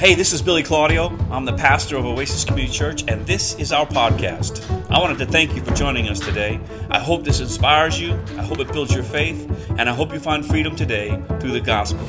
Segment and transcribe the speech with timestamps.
[0.00, 1.14] Hey, this is Billy Claudio.
[1.30, 4.64] I'm the pastor of Oasis Community Church, and this is our podcast.
[4.90, 6.58] I wanted to thank you for joining us today.
[6.88, 9.46] I hope this inspires you, I hope it builds your faith,
[9.78, 12.00] and I hope you find freedom today through the gospel.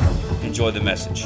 [0.41, 1.25] Enjoy the message.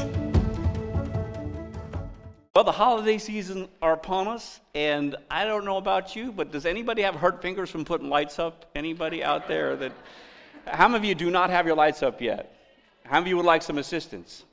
[2.56, 6.66] Well, the holiday season are upon us, and I don't know about you, but does
[6.66, 8.72] anybody have hurt fingers from putting lights up?
[8.74, 9.92] Anybody out there that?
[10.66, 12.58] How many of you do not have your lights up yet?
[13.04, 14.46] How many of you would like some assistance?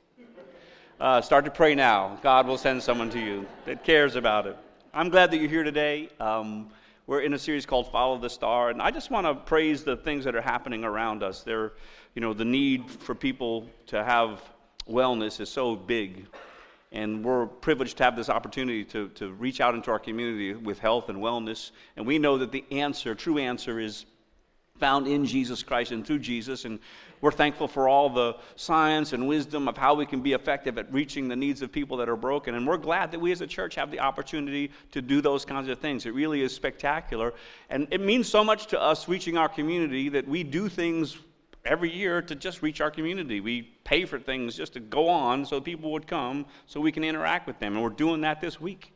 [1.03, 2.17] Uh, start to pray now.
[2.23, 4.55] God will send someone to you that cares about it.
[4.93, 6.07] I'm glad that you're here today.
[6.17, 6.69] Um,
[7.07, 9.97] we're in a series called Follow the Star, and I just want to praise the
[9.97, 11.43] things that are happening around us.
[11.43, 11.73] There,
[12.15, 14.41] you know, the need for people to have
[14.89, 16.25] wellness is so big,
[16.93, 20.79] and we're privileged to have this opportunity to, to reach out into our community with
[20.79, 21.71] health and wellness.
[21.97, 24.05] And we know that the answer, true answer, is
[24.79, 26.65] found in Jesus Christ and through Jesus.
[26.65, 26.79] And
[27.23, 30.91] we're thankful for all the science and wisdom of how we can be effective at
[30.91, 32.53] reaching the needs of people that are broken.
[32.53, 35.69] And we're glad that we as a church have the opportunity to do those kinds
[35.69, 36.05] of things.
[36.05, 37.33] It really is spectacular.
[37.69, 41.17] And it means so much to us reaching our community that we do things
[41.63, 43.39] every year to just reach our community.
[43.39, 47.05] We pay for things just to go on so people would come so we can
[47.05, 47.75] interact with them.
[47.75, 48.91] And we're doing that this week.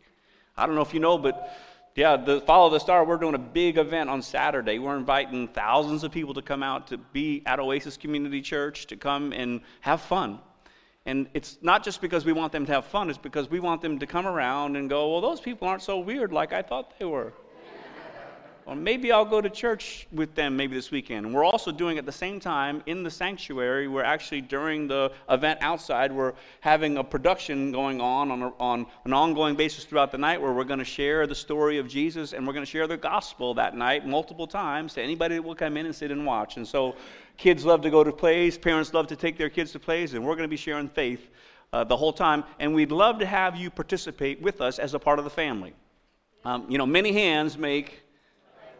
[0.57, 1.55] I don't know if you know, but
[1.97, 4.77] yeah, the Follow the Star, we're doing a big event on Saturday.
[4.77, 8.95] We're inviting thousands of people to come out to be at Oasis Community Church, to
[8.95, 10.37] come and have fun.
[11.07, 13.81] And it's not just because we want them to have fun, it's because we want
[13.81, 16.93] them to come around and go, well, those people aren't so weird like I thought
[16.99, 17.33] they were.
[18.67, 21.25] Or maybe I'll go to church with them maybe this weekend.
[21.25, 25.09] And we're also doing at the same time in the sanctuary, we're actually during the
[25.29, 30.11] event outside, we're having a production going on on, a, on an ongoing basis throughout
[30.11, 32.69] the night where we're going to share the story of Jesus and we're going to
[32.69, 36.11] share the gospel that night multiple times to anybody that will come in and sit
[36.11, 36.57] and watch.
[36.57, 36.97] And so
[37.37, 40.25] kids love to go to plays, parents love to take their kids to plays, and
[40.25, 41.29] we're going to be sharing faith
[41.71, 42.43] uh, the whole time.
[42.59, 45.73] And we'd love to have you participate with us as a part of the family.
[46.43, 48.03] Um, you know, many hands make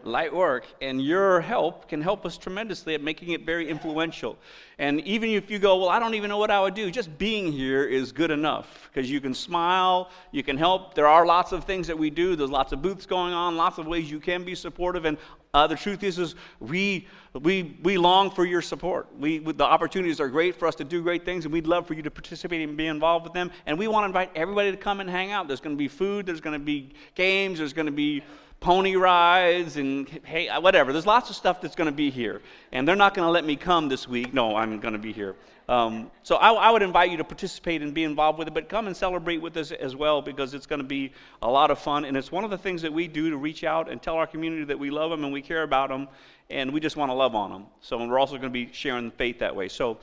[0.04, 4.38] light work, and your help can help us tremendously at making it very influential.
[4.78, 7.16] And even if you go, Well, I don't even know what I would do, just
[7.18, 10.94] being here is good enough because you can smile, you can help.
[10.94, 13.78] There are lots of things that we do, there's lots of booths going on, lots
[13.78, 15.04] of ways you can be supportive.
[15.04, 15.18] And
[15.54, 19.08] uh, the truth is, is we, we, we long for your support.
[19.18, 21.94] We, the opportunities are great for us to do great things, and we'd love for
[21.94, 23.50] you to participate and be involved with them.
[23.66, 25.48] And we want to invite everybody to come and hang out.
[25.48, 28.22] There's going to be food, there's going to be games, there's going to be
[28.60, 30.92] pony rides and hey, whatever.
[30.92, 32.42] There's lots of stuff that's going to be here.
[32.72, 34.34] And they're not going to let me come this week.
[34.34, 35.36] No, I'm going to be here.
[35.68, 38.70] Um, so I, I, would invite you to participate and be involved with it, but
[38.70, 41.78] come and celebrate with us as well because it's going to be a lot of
[41.78, 42.06] fun.
[42.06, 44.26] And it's one of the things that we do to reach out and tell our
[44.26, 46.08] community that we love them and we care about them
[46.48, 47.66] and we just want to love on them.
[47.82, 49.68] So we're also going to be sharing the faith that way.
[49.68, 49.98] So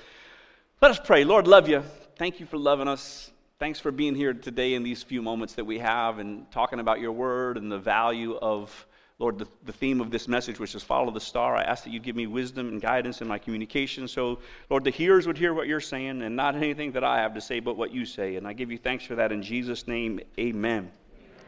[0.84, 1.24] let us pray.
[1.24, 1.84] Lord, love you.
[2.16, 3.32] Thank you for loving us.
[3.58, 7.00] Thanks for being here today in these few moments that we have and talking about
[7.00, 8.86] your word and the value of,
[9.18, 11.56] Lord, the, the theme of this message, which is follow the star.
[11.56, 14.10] I ask that you give me wisdom and guidance in my communication.
[14.10, 14.40] So,
[14.70, 17.40] Lord, the hearers would hear what you're saying and not anything that I have to
[17.40, 18.36] say, but what you say.
[18.36, 20.20] And I give you thanks for that in Jesus' name.
[20.38, 20.92] Amen.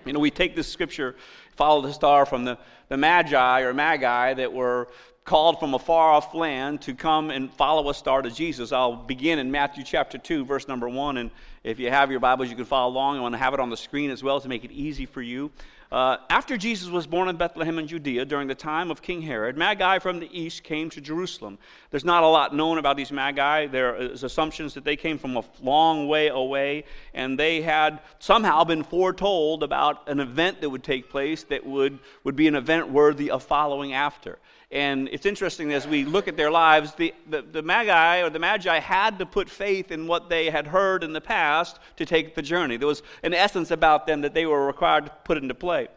[0.06, 1.18] You know, we take this scripture,
[1.58, 2.58] follow the star, from the,
[2.88, 4.88] the Magi or Magi that were
[5.28, 8.72] called from a far off land to come and follow a star to Jesus.
[8.72, 11.18] I'll begin in Matthew chapter 2, verse number 1.
[11.18, 11.32] And
[11.66, 13.18] if you have your Bibles, you can follow along.
[13.18, 15.22] I want to have it on the screen as well to make it easy for
[15.22, 15.52] you.
[15.92, 19.58] Uh, after Jesus was born in Bethlehem in Judea during the time of King Herod,
[19.58, 21.58] Magi from the east came to Jerusalem.
[21.92, 23.68] There's not a lot known about these Magi.
[23.68, 28.64] There is assumptions that they came from a long way away, and they had somehow
[28.64, 32.90] been foretold about an event that would take place that would, would be an event
[32.90, 34.40] worthy of following after.
[34.70, 38.40] And it's interesting as we look at their lives, the, the, the, Magi or the
[38.40, 42.36] Magi had to put faith in what they had heard in the past to take
[42.36, 42.76] the journey.
[42.76, 45.88] There was an essence about them that they were required to put into play.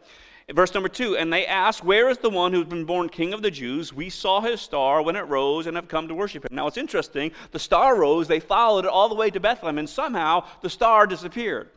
[0.49, 3.41] Verse number two, and they asked, Where is the one who's been born king of
[3.41, 3.93] the Jews?
[3.93, 6.55] We saw his star when it rose and have come to worship him.
[6.55, 9.89] Now it's interesting, the star rose, they followed it all the way to Bethlehem, and
[9.89, 11.69] somehow the star disappeared.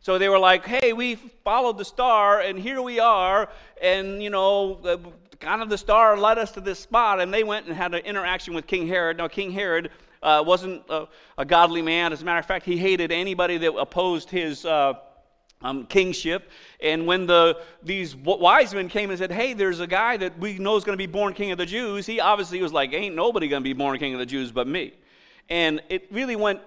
[0.00, 3.48] So they were like, hey, we followed the star, and here we are.
[3.80, 5.00] And, you know,
[5.44, 8.04] kind of the star led us to this spot, and they went and had an
[8.04, 9.18] interaction with King Herod.
[9.18, 9.90] Now, King Herod
[10.22, 11.06] uh, wasn't a,
[11.36, 12.12] a, godly man.
[12.12, 14.64] As a matter of fact, he hated anybody that opposed his.
[14.64, 14.94] Uh,
[15.62, 16.50] um, kingship.
[16.82, 20.58] And when the these wise men came and said, "Hey, there's a guy that we
[20.58, 23.14] know is going to be born king of the Jews," he obviously was like, "Ain't
[23.14, 24.92] nobody going to be born king of the Jews but me."
[25.48, 26.60] And it really went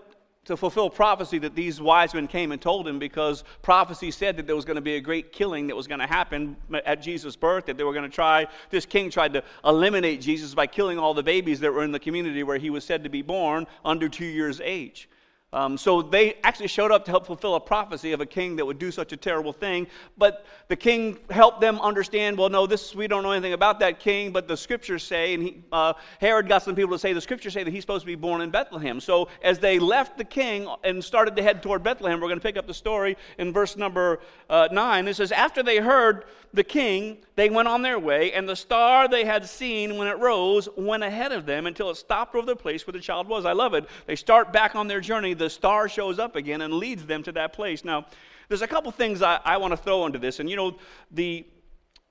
[0.47, 4.47] to fulfill prophecy that these wise men came and told him because prophecy said that
[4.47, 6.55] there was going to be a great killing that was going to happen
[6.85, 10.55] at Jesus' birth, that they were going to try, this king tried to eliminate Jesus
[10.55, 13.09] by killing all the babies that were in the community where he was said to
[13.09, 15.09] be born under two years' age.
[15.53, 18.65] Um, so they actually showed up to help fulfill a prophecy of a king that
[18.65, 19.88] would do such a terrible thing.
[20.17, 22.38] But the king helped them understand.
[22.38, 25.44] Well, no, this we don't know anything about that king, but the scriptures say, and
[25.44, 28.07] he, uh, Herod got some people to say the scriptures say that he's supposed to
[28.07, 28.99] be born in Bethlehem.
[28.99, 32.45] So as they left the king and started to head toward Bethlehem, we're going to
[32.45, 35.07] pick up the story in verse number uh, nine.
[35.07, 39.07] It says, after they heard the king, they went on their way, and the star
[39.07, 42.55] they had seen when it rose went ahead of them until it stopped over the
[42.55, 43.45] place where the child was.
[43.45, 43.85] I love it.
[44.07, 47.31] They start back on their journey the star shows up again and leads them to
[47.33, 47.85] that place.
[47.85, 48.05] Now,
[48.49, 50.39] there's a couple things I, I want to throw into this.
[50.39, 50.77] And you know,
[51.11, 51.45] the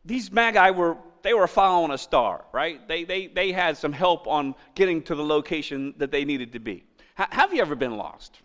[0.05, 2.87] these magi were they were following a star, right?
[2.87, 6.61] They they they had some help on getting to the location that they needed to
[6.61, 6.85] be.
[7.19, 8.41] H- have you ever been lost?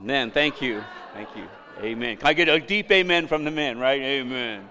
[0.00, 1.48] Men, thank you, thank you,
[1.80, 2.18] amen.
[2.18, 4.00] Can I get a deep amen from the men, right?
[4.00, 4.70] Amen.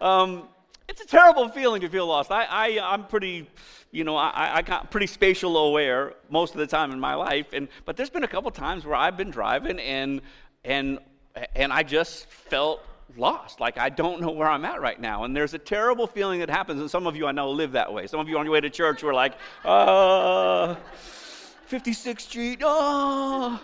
[0.00, 0.48] Um,
[0.88, 2.30] it's a terrible feeling to feel lost.
[2.30, 3.48] I, I I'm pretty
[3.92, 7.52] you know, I, I got pretty spatial aware most of the time in my life.
[7.52, 10.22] And, but there's been a couple times where I've been driving and,
[10.64, 10.98] and,
[11.54, 12.82] and I just felt
[13.18, 13.60] lost.
[13.60, 15.24] Like I don't know where I'm at right now.
[15.24, 16.80] And there's a terrible feeling that happens.
[16.80, 18.06] And some of you I know live that way.
[18.06, 20.74] Some of you on your way to church were like, uh,
[21.70, 23.60] 56th Street, oh.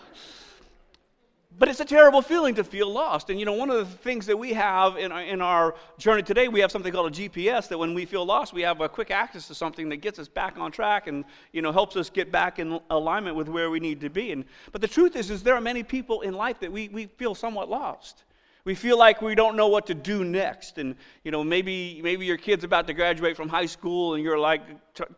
[1.58, 3.30] But it's a terrible feeling to feel lost.
[3.30, 6.22] And you know, one of the things that we have in our, in our journey
[6.22, 8.88] today, we have something called a GPS that when we feel lost, we have a
[8.88, 12.10] quick access to something that gets us back on track and, you know, helps us
[12.10, 14.30] get back in alignment with where we need to be.
[14.30, 17.06] And, but the truth is, is there are many people in life that we, we
[17.06, 18.22] feel somewhat lost.
[18.68, 20.76] We feel like we don't know what to do next.
[20.76, 20.94] And,
[21.24, 24.60] you know, maybe, maybe your kid's about to graduate from high school and you're like,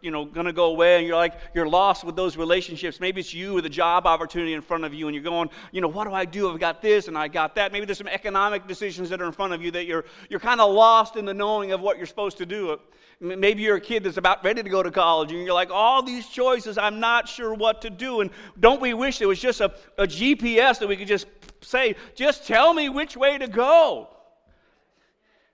[0.00, 3.00] you know, going to go away and you're like, you're lost with those relationships.
[3.00, 5.81] Maybe it's you with a job opportunity in front of you and you're going, you
[5.81, 6.49] know, what do I do?
[6.49, 7.73] I've got this and I got that.
[7.73, 10.61] Maybe there's some economic decisions that are in front of you that you're, you're kind
[10.61, 12.79] of lost in the knowing of what you're supposed to do.
[13.22, 16.02] Maybe you're a kid that's about ready to go to college and you're like, all
[16.02, 18.22] these choices, I'm not sure what to do.
[18.22, 21.26] And don't we wish there was just a, a GPS that we could just
[21.61, 24.08] say, just tell me which way to go?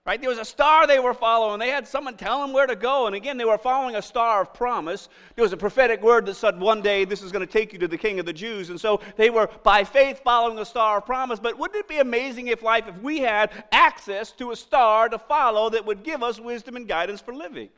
[0.07, 0.21] Right?
[0.21, 1.59] There was a star they were following.
[1.59, 3.09] They had someone tell them where to go.
[3.09, 5.09] And again, they were following a star of promise.
[5.35, 7.81] There was a prophetic word that said one day this is going to take you
[7.81, 8.71] to the king of the Jews.
[8.71, 11.41] And so they were by faith following the star of promise.
[11.41, 15.19] But wouldn't it be amazing if life, if we had access to a star to
[15.19, 17.69] follow that would give us wisdom and guidance for living?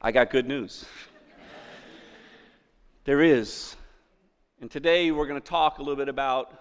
[0.00, 0.84] I got good news.
[3.04, 3.74] there is.
[4.60, 6.54] And today we're going to talk a little bit about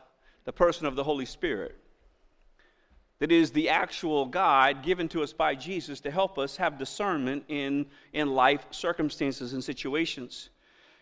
[0.45, 1.77] the person of the Holy Spirit
[3.21, 7.43] that is the actual guide given to us by Jesus to help us have discernment
[7.49, 10.49] in, in life circumstances and situations.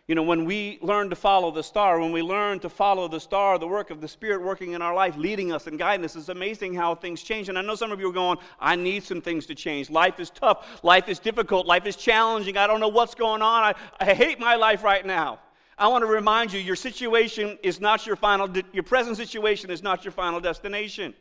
[0.06, 3.22] You know, when we learn to follow the star, when we learn to follow the
[3.22, 6.18] star, the work of the Spirit working in our life, leading us and guiding us,
[6.18, 7.48] it's amazing how things change.
[7.48, 9.90] And I know some of you are going, I need some things to change.
[9.90, 10.84] Life is tough.
[10.84, 11.68] Life is difficult.
[11.68, 12.58] Life is challenging.
[12.58, 13.64] I don't know what's going on.
[13.64, 15.40] I, I hate my life right now.
[15.78, 19.82] I want to remind you your situation is not your final, your present situation is
[19.82, 21.14] not your final destination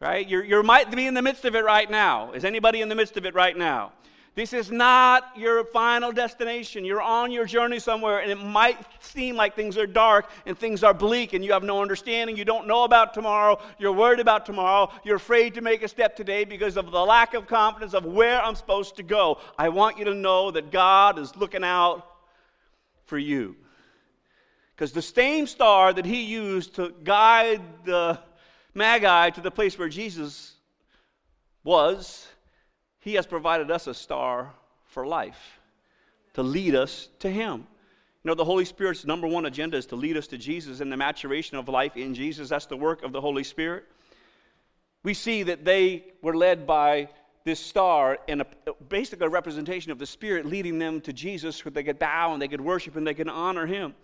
[0.00, 0.28] right?
[0.28, 2.32] You're, you might be in the midst of it right now.
[2.32, 3.92] Is anybody in the midst of it right now?
[4.36, 6.84] This is not your final destination.
[6.84, 10.84] You're on your journey somewhere, and it might seem like things are dark and things
[10.84, 12.36] are bleak, and you have no understanding.
[12.36, 13.58] You don't know about tomorrow.
[13.78, 14.92] You're worried about tomorrow.
[15.04, 18.42] You're afraid to make a step today because of the lack of confidence of where
[18.42, 19.38] I'm supposed to go.
[19.58, 22.06] I want you to know that God is looking out
[23.06, 23.56] for you.
[24.74, 28.18] Because the same star that He used to guide the
[28.76, 30.52] Magi to the place where Jesus
[31.64, 32.28] was,
[33.00, 34.52] he has provided us a star
[34.84, 35.58] for life
[36.34, 37.66] to lead us to him.
[38.22, 40.92] You know, the Holy Spirit's number one agenda is to lead us to Jesus and
[40.92, 42.50] the maturation of life in Jesus.
[42.50, 43.84] That's the work of the Holy Spirit.
[45.02, 47.08] We see that they were led by
[47.44, 48.46] this star and a,
[48.88, 52.42] basically a representation of the Spirit leading them to Jesus where they could bow and
[52.42, 53.94] they could worship and they could honor him.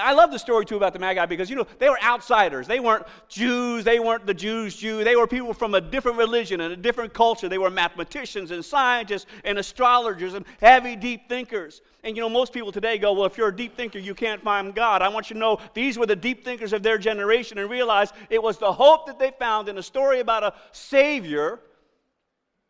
[0.00, 2.68] I love the story too about the Magi because, you know, they were outsiders.
[2.68, 3.82] They weren't Jews.
[3.82, 5.02] They weren't the Jews' Jew.
[5.02, 7.48] They were people from a different religion and a different culture.
[7.48, 11.80] They were mathematicians and scientists and astrologers and heavy, deep thinkers.
[12.04, 14.40] And, you know, most people today go, well, if you're a deep thinker, you can't
[14.42, 15.02] find God.
[15.02, 18.12] I want you to know these were the deep thinkers of their generation and realize
[18.30, 21.58] it was the hope that they found in a story about a Savior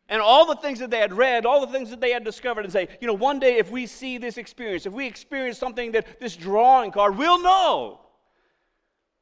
[0.09, 2.63] and all the things that they had read, all the things that they had discovered,
[2.65, 5.91] and say, you know, one day if we see this experience, if we experience something
[5.93, 8.01] that this drawing card, we'll know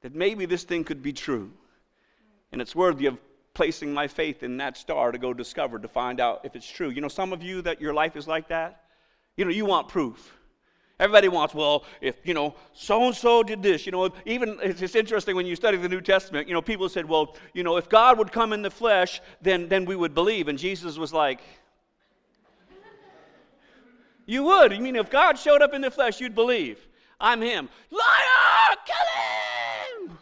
[0.02, 1.52] that maybe this thing could be true.
[2.52, 3.18] And it's worthy of
[3.54, 6.90] placing my faith in that star to go discover, to find out if it's true.
[6.90, 8.84] You know, some of you that your life is like that,
[9.38, 10.34] you know, you want proof.
[11.02, 13.88] Everybody wants, well, if, you know, so and so did this.
[13.88, 17.06] You know, even it's, interesting when you study the New Testament, you know, people said,
[17.06, 20.48] well, you know, if God would come in the flesh, then, then we would believe.
[20.48, 21.42] And Jesus was like,
[24.28, 24.72] You would.
[24.72, 26.78] You mean if God showed up in the flesh, you'd believe.
[27.20, 27.68] I'm him.
[27.90, 28.78] Liar!
[28.86, 30.20] Kill him!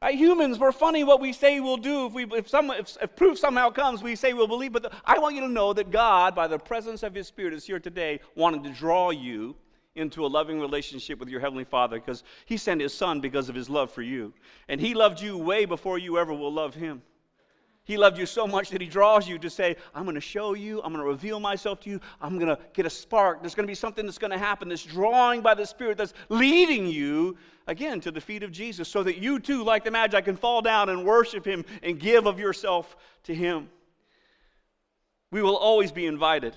[0.00, 2.06] Right, humans, we're funny what we say we'll do.
[2.06, 4.72] If, we, if, some, if, if proof somehow comes, we say we'll believe.
[4.72, 7.52] But the, I want you to know that God, by the presence of His Spirit,
[7.52, 9.56] is here today, wanting to draw you
[9.96, 13.56] into a loving relationship with your Heavenly Father because He sent His Son because of
[13.56, 14.32] His love for you.
[14.68, 17.02] And He loved you way before you ever will love Him.
[17.88, 20.52] He loved you so much that he draws you to say, I'm going to show
[20.52, 23.40] you, I'm going to reveal myself to you, I'm going to get a spark.
[23.40, 26.12] There's going to be something that's going to happen, this drawing by the Spirit that's
[26.28, 30.20] leading you, again, to the feet of Jesus, so that you too, like the Magi,
[30.20, 33.70] can fall down and worship him and give of yourself to him.
[35.30, 36.54] We will always be invited,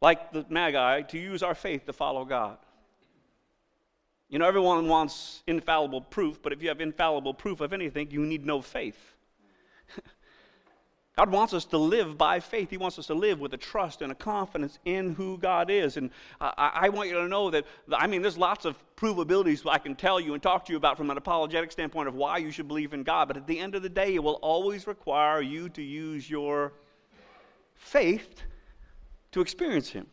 [0.00, 2.58] like the Magi, to use our faith to follow God.
[4.28, 8.24] You know, everyone wants infallible proof, but if you have infallible proof of anything, you
[8.24, 9.16] need no faith.
[11.18, 12.70] God wants us to live by faith.
[12.70, 15.96] He wants us to live with a trust and a confidence in who God is.
[15.96, 16.10] And
[16.40, 19.96] I, I, want you to know that, I mean, there's lots of provabilities I can
[19.96, 22.68] tell you and talk to you about from an apologetic standpoint of why you should
[22.68, 23.26] believe in God.
[23.26, 26.72] But at the end of the day, it will always require you to use your
[27.74, 28.44] faith
[29.32, 30.06] to experience Him.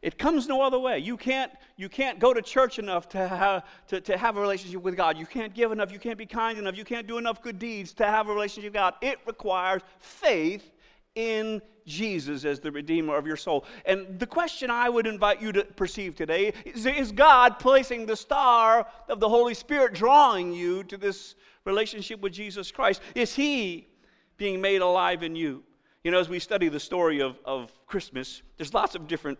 [0.00, 1.00] It comes no other way.
[1.00, 4.80] You can't, you can't go to church enough to have, to, to have a relationship
[4.80, 5.18] with God.
[5.18, 5.90] You can't give enough.
[5.90, 6.76] You can't be kind enough.
[6.76, 8.94] You can't do enough good deeds to have a relationship with God.
[9.02, 10.70] It requires faith
[11.16, 13.64] in Jesus as the Redeemer of your soul.
[13.86, 18.16] And the question I would invite you to perceive today is Is God placing the
[18.16, 23.02] star of the Holy Spirit drawing you to this relationship with Jesus Christ?
[23.16, 23.88] Is He
[24.36, 25.64] being made alive in you?
[26.04, 29.38] You know, as we study the story of, of Christmas, there's lots of different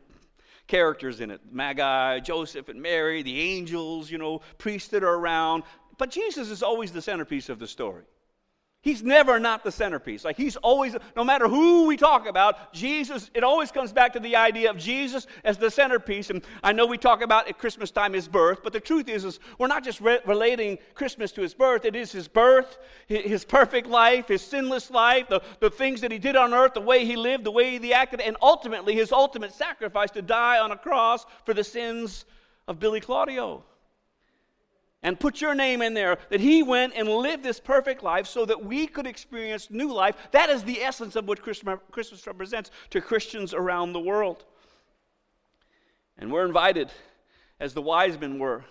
[0.69, 5.65] characters in it Magi, Joseph, and Mary, the angels, you know, priests that are around.
[5.97, 8.05] But Jesus is always the centerpiece of the story.
[8.81, 10.25] He's never not the centerpiece.
[10.25, 14.21] Like he's always, no matter who we talk about, Jesus, it always comes back to
[14.21, 16.31] the idea of Jesus as the centerpiece.
[16.31, 19.25] And I know we talk about at Christmas time his birth, but the truth is,
[19.25, 21.85] is we're not just re- relating Christmas to his birth.
[21.85, 26.19] It is his birth, his perfect life, his sinless life, the, the things that he
[26.19, 29.53] did on earth, the way he lived, the way he acted, and ultimately his ultimate
[29.53, 32.27] sacrifice to die on a cross for the sins
[32.69, 33.65] of Billy Claudio
[35.03, 38.45] and put your name in there that he went and lived this perfect life so
[38.45, 40.17] that we could experience new life.
[40.33, 44.45] That is the essence of what Christmas represents to Christians around the world.
[46.19, 46.91] And we're invited,
[47.61, 48.65] as the wise men were,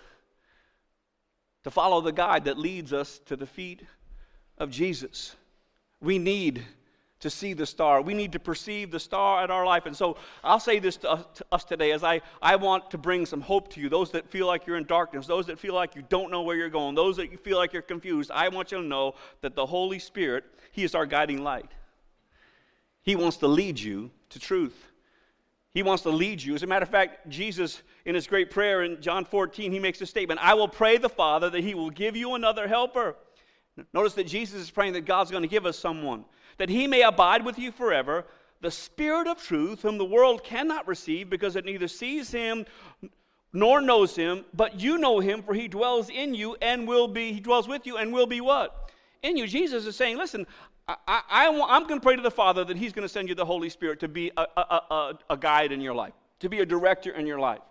[1.64, 3.84] to follow the guide that leads us to the feet
[4.58, 5.36] of Jesus.
[6.02, 6.66] We need
[7.20, 8.02] to see the star.
[8.02, 9.86] We need to perceive the star in our life.
[9.86, 12.98] And so I'll say this to us, to us, today as I, I want to
[12.98, 13.90] bring some hope to you.
[13.90, 16.56] Those that feel like you're in darkness, those that feel like you don't know where
[16.56, 19.56] you're going, those that you feel like you're confused, I want you to know that
[19.56, 21.72] the Holy Spirit, He is our guiding light.
[23.02, 24.76] He wants to lead you to truth.
[25.74, 26.56] He wants to lead you.
[26.56, 30.02] As a matter of fact, Jesus, in his great prayer in John 14, he makes
[30.02, 33.16] a statement I will pray the Father that he will give you another helper.
[33.94, 36.26] Notice that Jesus is praying that God's going to give us someone
[36.58, 38.26] that he may abide with you forever,
[38.62, 42.66] the Spirit of truth, whom the world cannot receive because it neither sees him
[43.54, 47.34] nor knows him, but you know him, for he dwells in you and will be,
[47.34, 48.92] he dwells with you and will be what?
[49.24, 49.48] In you.
[49.48, 50.46] Jesus is saying, listen,
[50.88, 53.46] I, am going to pray to the Father that he's going to send you the
[53.46, 56.66] Holy Spirit to be a, a, a, a guide in your life, to be a
[56.66, 57.62] director in your life.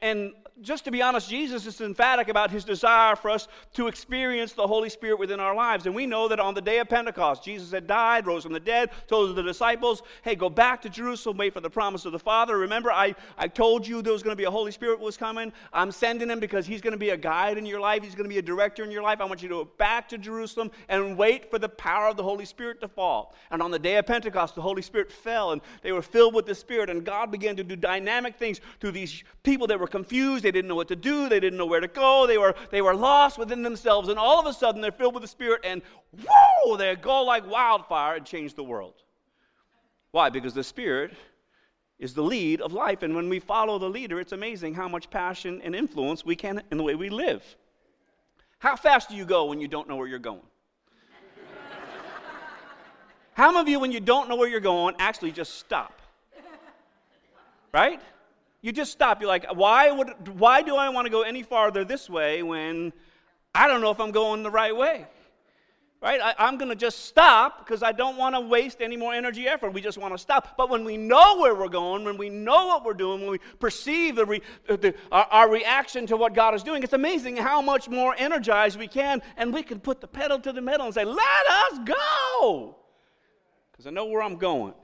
[0.00, 4.52] And just to be honest, Jesus is emphatic about his desire for us to experience
[4.52, 5.86] the Holy Spirit within our lives.
[5.86, 8.60] And we know that on the day of Pentecost, Jesus had died, rose from the
[8.60, 12.18] dead, told the disciples, hey, go back to Jerusalem, wait for the promise of the
[12.18, 12.58] Father.
[12.58, 15.52] Remember, I, I told you there was going to be a Holy Spirit was coming.
[15.72, 18.02] I'm sending him because he's going to be a guide in your life.
[18.02, 19.20] He's going to be a director in your life.
[19.20, 22.22] I want you to go back to Jerusalem and wait for the power of the
[22.22, 23.34] Holy Spirit to fall.
[23.50, 26.46] And on the day of Pentecost, the Holy Spirit fell and they were filled with
[26.46, 26.90] the Spirit.
[26.90, 30.41] And God began to do dynamic things through these people that were confused.
[30.42, 31.28] They didn't know what to do.
[31.28, 32.26] They didn't know where to go.
[32.26, 34.08] They were, they were lost within themselves.
[34.08, 35.82] And all of a sudden, they're filled with the Spirit, and
[36.26, 38.94] whoa, they go like wildfire and change the world.
[40.10, 40.28] Why?
[40.28, 41.14] Because the Spirit
[41.98, 43.02] is the lead of life.
[43.02, 46.62] And when we follow the leader, it's amazing how much passion and influence we can
[46.70, 47.42] in the way we live.
[48.58, 50.42] How fast do you go when you don't know where you're going?
[53.34, 56.00] How many of you, when you don't know where you're going, actually just stop?
[57.72, 58.00] Right?
[58.62, 59.20] You just stop.
[59.20, 62.92] You're like, why, would, why do I want to go any farther this way when
[63.54, 65.06] I don't know if I'm going the right way?
[66.00, 66.20] Right?
[66.20, 69.46] I, am going to just stop because I don't want to waste any more energy
[69.46, 69.72] effort.
[69.72, 70.56] We just want to stop.
[70.56, 73.38] But when we know where we're going, when we know what we're doing, when we
[73.60, 77.62] perceive the, re, the our, our reaction to what God is doing, it's amazing how
[77.62, 80.94] much more energized we can, and we can put the pedal to the metal and
[80.94, 82.76] say, "Let us go,"
[83.70, 84.74] because I know where I'm going.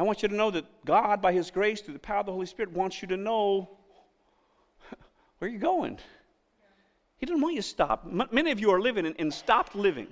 [0.00, 2.32] I want you to know that God, by His grace, through the power of the
[2.32, 3.68] Holy Spirit, wants you to know
[5.38, 5.98] where you're going.
[7.18, 8.06] He doesn't want you to stop.
[8.10, 10.06] M- many of you are living and, in stopped living.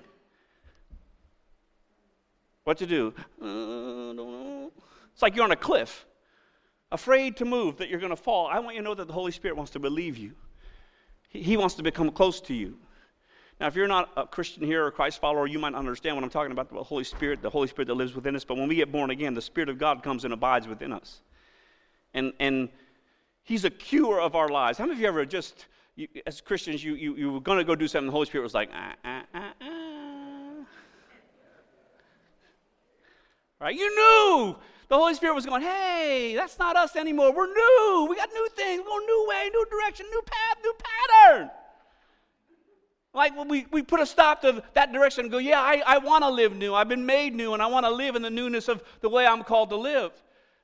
[2.65, 3.15] What to do?
[3.41, 4.69] Uh,
[5.11, 6.05] it's like you're on a cliff,
[6.93, 8.47] afraid to move, that you're going to fall.
[8.47, 10.33] I want you to know that the Holy Spirit wants to relieve you.
[11.31, 12.77] He, he wants to become close to you.
[13.61, 16.15] Now, if you're not a Christian here or a Christ follower, you might not understand
[16.17, 18.45] what I'm talking about the Holy Spirit, the Holy Spirit that lives within us.
[18.45, 21.23] But when we get born again, the Spirit of God comes and abides within us.
[22.15, 22.69] And, and
[23.43, 24.79] He's a cure of our lives.
[24.79, 27.65] How many of you ever just, you, as Christians, you, you, you were going to
[27.65, 30.65] go do something, the Holy Spirit was like, ah, ah, ah, ah.
[33.61, 33.75] Right?
[33.75, 34.57] You knew
[34.89, 37.35] the Holy Spirit was going, hey, that's not us anymore.
[37.35, 38.07] We're new.
[38.09, 38.83] We got new things.
[38.83, 41.51] We're going new way, new direction, new path, new pattern.
[43.15, 46.25] Like we, we put a stop to that direction and go, yeah, I, I want
[46.25, 46.75] to live new.
[46.75, 49.27] I've been made new and I want to live in the newness of the way
[49.27, 50.13] I'm called to live.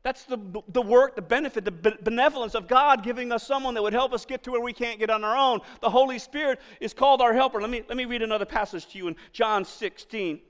[0.02, 3.94] That's the, the work, the benefit, the benevolence of God giving us someone that would
[3.94, 5.60] help us get to where we can't get on our own.
[5.80, 7.58] The Holy Spirit is called our helper.
[7.58, 10.40] Let me, let me read another passage to you in John 16.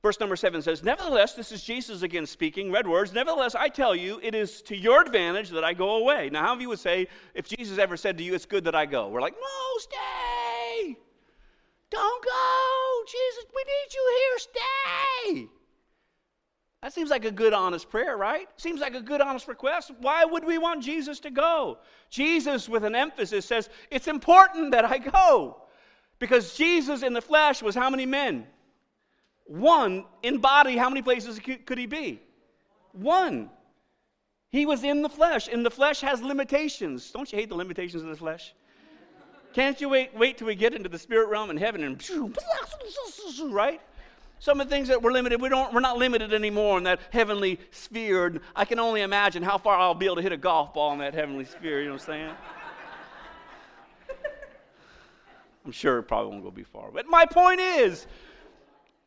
[0.00, 3.12] Verse number 7 says, Nevertheless, this is Jesus again speaking, red words.
[3.12, 6.30] Nevertheless, I tell you, it is to your advantage that I go away.
[6.30, 8.64] Now, how many of you would say, if Jesus ever said to you, it's good
[8.64, 9.08] that I go?
[9.08, 10.51] We're like, no, stay.
[11.92, 13.04] Don't go.
[13.06, 14.38] Jesus, we need you here.
[14.38, 15.48] Stay.
[16.80, 18.48] That seems like a good, honest prayer, right?
[18.56, 19.92] Seems like a good, honest request.
[20.00, 21.78] Why would we want Jesus to go?
[22.08, 25.58] Jesus, with an emphasis, says, It's important that I go.
[26.18, 28.46] Because Jesus in the flesh was how many men?
[29.44, 30.06] One.
[30.22, 32.22] In body, how many places could he be?
[32.92, 33.50] One.
[34.48, 37.10] He was in the flesh, and the flesh has limitations.
[37.10, 38.54] Don't you hate the limitations of the flesh?
[39.52, 42.02] Can't you wait, wait till we get into the spirit realm in heaven and
[43.50, 43.80] right?
[44.38, 47.00] Some of the things that we're limited, we don't, we're not limited anymore in that
[47.12, 48.26] heavenly sphere.
[48.26, 50.92] And I can only imagine how far I'll be able to hit a golf ball
[50.94, 52.34] in that heavenly sphere, you know what I'm saying?
[55.64, 56.90] I'm sure it probably won't go be far.
[56.90, 58.06] But my point is,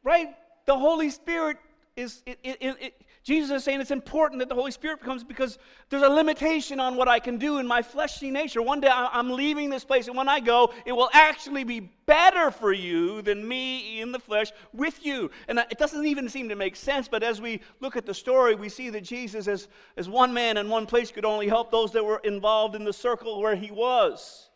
[0.03, 0.29] right,
[0.65, 1.57] the Holy Spirit
[1.97, 5.57] is, it, it, it, Jesus is saying it's important that the Holy Spirit comes because
[5.89, 8.61] there's a limitation on what I can do in my fleshly nature.
[8.61, 12.51] One day I'm leaving this place, and when I go, it will actually be better
[12.51, 15.31] for you than me in the flesh with you.
[15.47, 18.53] And it doesn't even seem to make sense, but as we look at the story,
[18.53, 21.91] we see that Jesus, as, as one man in one place, could only help those
[21.93, 24.51] that were involved in the circle where he was.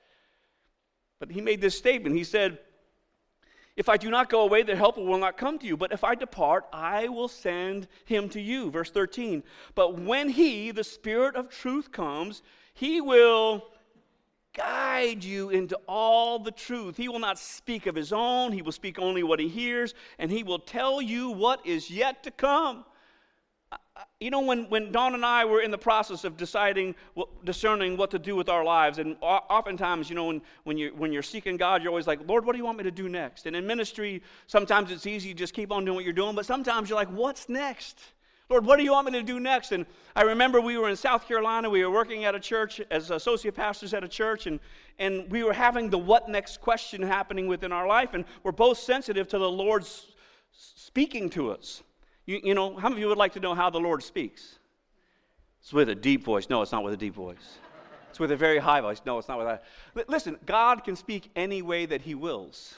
[1.19, 2.15] But he made this statement.
[2.15, 2.59] He said,
[3.79, 5.77] if I do not go away, the helper will not come to you.
[5.77, 8.69] But if I depart, I will send him to you.
[8.69, 9.41] Verse 13.
[9.73, 12.41] But when he, the Spirit of truth, comes,
[12.73, 13.63] he will
[14.53, 16.97] guide you into all the truth.
[16.97, 20.29] He will not speak of his own, he will speak only what he hears, and
[20.29, 22.83] he will tell you what is yet to come
[24.19, 26.95] you know, when, when Dawn and I were in the process of deciding,
[27.45, 31.13] discerning what to do with our lives, and oftentimes, you know, when, when, you're, when
[31.13, 33.45] you're seeking God, you're always like, Lord, what do you want me to do next?
[33.45, 36.89] And in ministry, sometimes it's easy, just keep on doing what you're doing, but sometimes
[36.89, 37.99] you're like, what's next?
[38.49, 39.71] Lord, what do you want me to do next?
[39.71, 39.85] And
[40.15, 43.55] I remember we were in South Carolina, we were working at a church as associate
[43.55, 44.59] pastors at a church, and,
[44.97, 48.79] and we were having the what next question happening within our life, and we're both
[48.79, 50.07] sensitive to the Lord's
[50.51, 51.83] speaking to us.
[52.29, 54.59] You, you know, how many of you would like to know how the Lord speaks?
[55.63, 56.47] It's with a deep voice.
[56.47, 57.57] No, it's not with a deep voice.
[58.11, 59.01] It's with a very high voice.
[59.03, 59.63] No, it's not with that.
[60.07, 62.75] Listen, God can speak any way that He wills.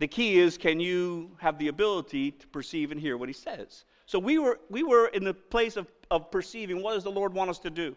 [0.00, 3.84] The key is can you have the ability to perceive and hear what He says?
[4.06, 7.32] So we were, we were in the place of, of perceiving what does the Lord
[7.32, 7.94] want us to do?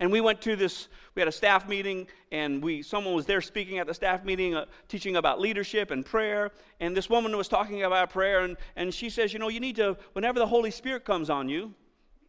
[0.00, 3.42] And we went to this, we had a staff meeting, and we, someone was there
[3.42, 6.50] speaking at the staff meeting, uh, teaching about leadership and prayer.
[6.80, 9.76] And this woman was talking about prayer, and, and she says, You know, you need
[9.76, 11.74] to, whenever the Holy Spirit comes on you,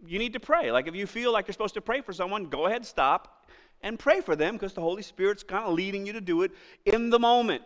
[0.06, 0.72] you need to pray.
[0.72, 3.48] Like if you feel like you're supposed to pray for someone, go ahead, stop,
[3.82, 6.52] and pray for them because the Holy Spirit's kind of leading you to do it
[6.86, 7.64] in the moment.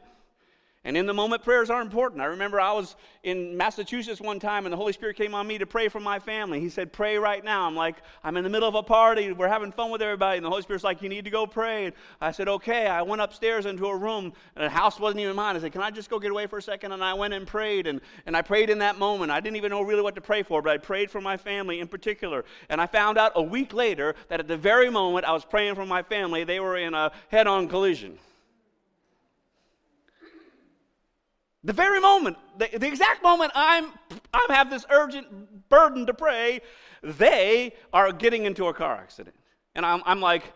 [0.85, 2.21] And in the moment, prayers are important.
[2.21, 5.57] I remember I was in Massachusetts one time and the Holy Spirit came on me
[5.57, 6.59] to pray for my family.
[6.59, 7.65] He said, Pray right now.
[7.65, 9.31] I'm like, I'm in the middle of a party.
[9.31, 10.37] We're having fun with everybody.
[10.37, 11.85] And the Holy Spirit's like, You need to go pray.
[11.85, 12.85] And I said, Okay.
[12.85, 15.55] I went upstairs into a room and the house wasn't even mine.
[15.55, 16.91] I said, Can I just go get away for a second?
[16.91, 17.87] And I went and prayed.
[17.87, 19.31] And, and I prayed in that moment.
[19.31, 21.79] I didn't even know really what to pray for, but I prayed for my family
[21.79, 22.45] in particular.
[22.69, 25.73] And I found out a week later that at the very moment I was praying
[25.73, 28.19] for my family, they were in a head on collision.
[31.65, 33.91] The very moment, the, the exact moment I'm,
[34.31, 36.61] I have this urgent burden to pray,
[37.01, 39.35] they are getting into a car accident.
[39.73, 40.53] And I'm, I'm like,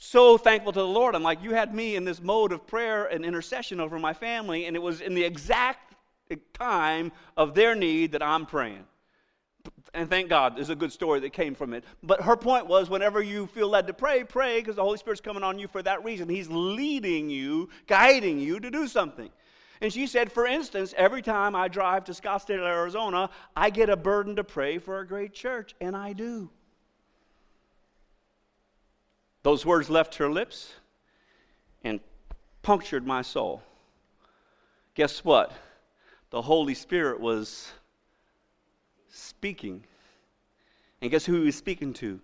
[0.00, 1.14] so thankful to the Lord.
[1.14, 4.66] I'm like, you had me in this mode of prayer and intercession over my family,
[4.66, 5.94] and it was in the exact
[6.54, 8.84] time of their need that I'm praying.
[9.94, 11.84] And thank God, there's a good story that came from it.
[12.02, 15.20] But her point was whenever you feel led to pray, pray because the Holy Spirit's
[15.20, 16.28] coming on you for that reason.
[16.28, 19.30] He's leading you, guiding you to do something.
[19.82, 23.96] And she said, for instance, every time I drive to Scottsdale, Arizona, I get a
[23.96, 26.50] burden to pray for a great church, and I do.
[29.42, 30.72] Those words left her lips
[31.82, 31.98] and
[32.62, 33.60] punctured my soul.
[34.94, 35.50] Guess what?
[36.30, 37.72] The Holy Spirit was
[39.10, 39.82] speaking.
[41.00, 42.20] And guess who he was speaking to?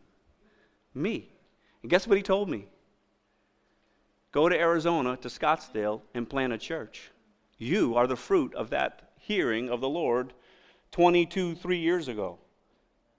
[0.94, 1.29] Me.
[1.83, 2.68] And guess what he told me?
[4.31, 7.11] Go to Arizona, to Scottsdale, and plant a church.
[7.59, 10.33] You are the fruit of that hearing of the Lord
[10.92, 12.38] 22, three years ago.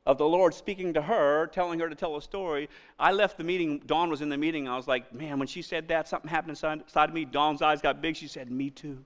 [0.05, 2.69] Of the Lord speaking to her, telling her to tell a story.
[2.97, 3.79] I left the meeting.
[3.85, 4.67] Dawn was in the meeting.
[4.67, 7.25] I was like, man, when she said that, something happened inside, inside of me.
[7.25, 8.15] Dawn's eyes got big.
[8.15, 9.03] She said, me too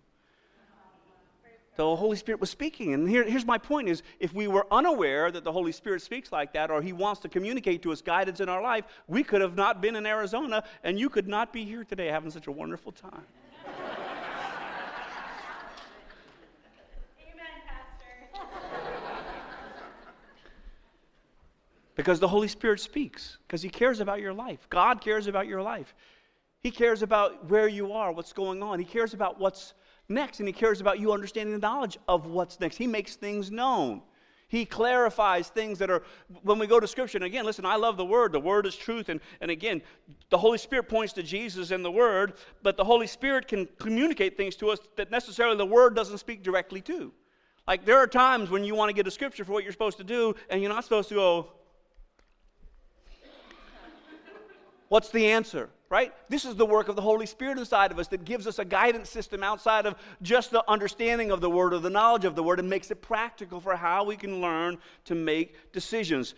[1.75, 2.93] the Holy Spirit was speaking.
[2.93, 6.31] And here, here's my point is if we were unaware that the Holy Spirit speaks
[6.31, 9.41] like that or he wants to communicate to us guidance in our life, we could
[9.41, 12.51] have not been in Arizona and you could not be here today having such a
[12.51, 13.23] wonderful time.
[17.19, 18.05] Amen, Pastor.
[21.95, 24.67] Because the Holy Spirit speaks, because he cares about your life.
[24.69, 25.93] God cares about your life.
[26.61, 28.79] He cares about where you are, what's going on.
[28.79, 29.73] He cares about what's
[30.09, 32.77] next, and He cares about you understanding the knowledge of what's next.
[32.77, 34.01] He makes things known.
[34.47, 36.03] He clarifies things that are,
[36.43, 38.31] when we go to Scripture, and again, listen, I love the Word.
[38.31, 39.09] The Word is truth.
[39.09, 39.81] And, and again,
[40.29, 44.37] the Holy Spirit points to Jesus and the Word, but the Holy Spirit can communicate
[44.37, 47.11] things to us that necessarily the Word doesn't speak directly to.
[47.67, 49.97] Like, there are times when you want to get a Scripture for what you're supposed
[49.97, 51.51] to do, and you're not supposed to go,
[54.93, 55.71] What's the answer?
[55.89, 56.13] right?
[56.29, 58.65] This is the work of the Holy Spirit inside of us that gives us a
[58.65, 62.43] guidance system outside of just the understanding of the Word or the knowledge of the
[62.43, 66.35] Word and makes it practical for how we can learn to make decisions.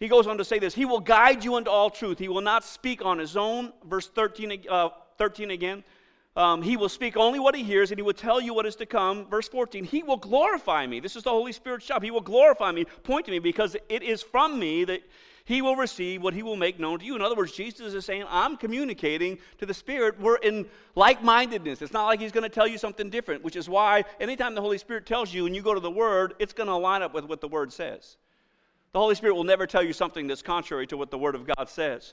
[0.00, 2.18] He goes on to say this He will guide you into all truth.
[2.18, 3.74] He will not speak on His own.
[3.84, 4.88] Verse 13, uh,
[5.18, 5.84] 13 again.
[6.34, 8.76] Um, he will speak only what he hears and he will tell you what is
[8.76, 9.26] to come.
[9.28, 11.00] Verse 14, he will glorify me.
[11.00, 12.02] This is the Holy Spirit's job.
[12.02, 15.02] He will glorify me, point to me, because it is from me that
[15.48, 17.16] he will receive what he will make known to you.
[17.16, 20.20] In other words, Jesus is saying, I'm communicating to the Spirit.
[20.20, 21.80] We're in like mindedness.
[21.80, 24.60] It's not like he's going to tell you something different, which is why anytime the
[24.60, 27.14] Holy Spirit tells you and you go to the Word, it's going to line up
[27.14, 28.18] with what the Word says.
[28.92, 31.46] The Holy Spirit will never tell you something that's contrary to what the Word of
[31.46, 32.12] God says.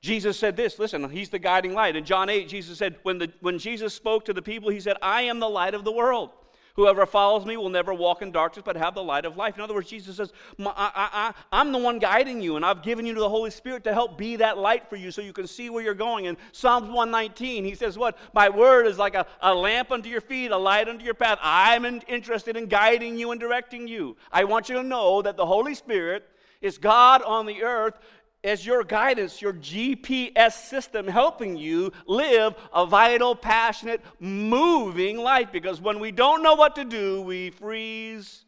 [0.00, 1.96] Jesus said this, listen, he's the guiding light.
[1.96, 4.96] In John 8, Jesus said, when, the, when Jesus spoke to the people, he said,
[5.02, 6.30] I am the light of the world.
[6.76, 9.56] Whoever follows me will never walk in darkness, but have the light of life.
[9.56, 13.14] In other words, Jesus says, I, am the one guiding you, and I've given you
[13.14, 15.70] to the Holy Spirit to help be that light for you so you can see
[15.70, 16.26] where you're going.
[16.26, 18.18] In Psalms 119, he says, What?
[18.34, 21.38] My word is like a, a lamp unto your feet, a light unto your path.
[21.40, 24.16] I'm in, interested in guiding you and directing you.
[24.30, 26.28] I want you to know that the Holy Spirit
[26.60, 27.98] is God on the earth
[28.44, 35.50] as your guidance, your GPS system helping you live a vital, passionate, moving life.
[35.52, 38.44] Because when we don't know what to do, we freeze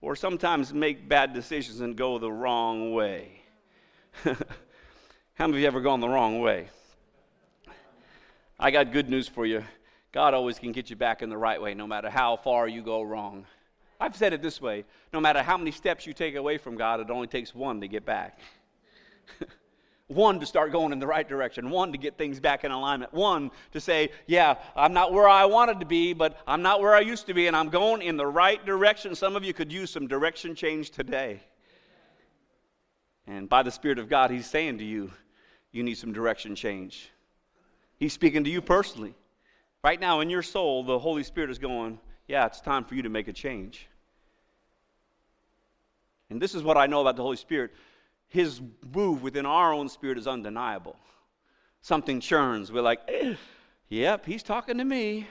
[0.00, 3.40] or sometimes make bad decisions and go the wrong way.
[4.24, 6.68] How many of you ever gone the wrong way?
[8.58, 9.64] I got good news for you.
[10.12, 12.82] God always can get you back in the right way no matter how far you
[12.82, 13.46] go wrong.
[13.98, 17.00] I've said it this way no matter how many steps you take away from God,
[17.00, 18.38] it only takes one to get back.
[20.08, 23.12] one to start going in the right direction, one to get things back in alignment,
[23.12, 26.94] one to say, Yeah, I'm not where I wanted to be, but I'm not where
[26.94, 29.14] I used to be, and I'm going in the right direction.
[29.14, 31.40] Some of you could use some direction change today.
[33.26, 35.10] And by the Spirit of God, He's saying to you,
[35.70, 37.10] You need some direction change.
[37.98, 39.14] He's speaking to you personally.
[39.84, 43.02] Right now, in your soul, the Holy Spirit is going, Yeah, it's time for you
[43.02, 43.86] to make a change.
[46.30, 47.72] And this is what I know about the Holy Spirit
[48.32, 48.62] his
[48.94, 50.96] move within our own spirit is undeniable.
[51.82, 52.72] Something churns.
[52.72, 53.34] We're like, eh,
[53.90, 55.26] yep, he's talking to me.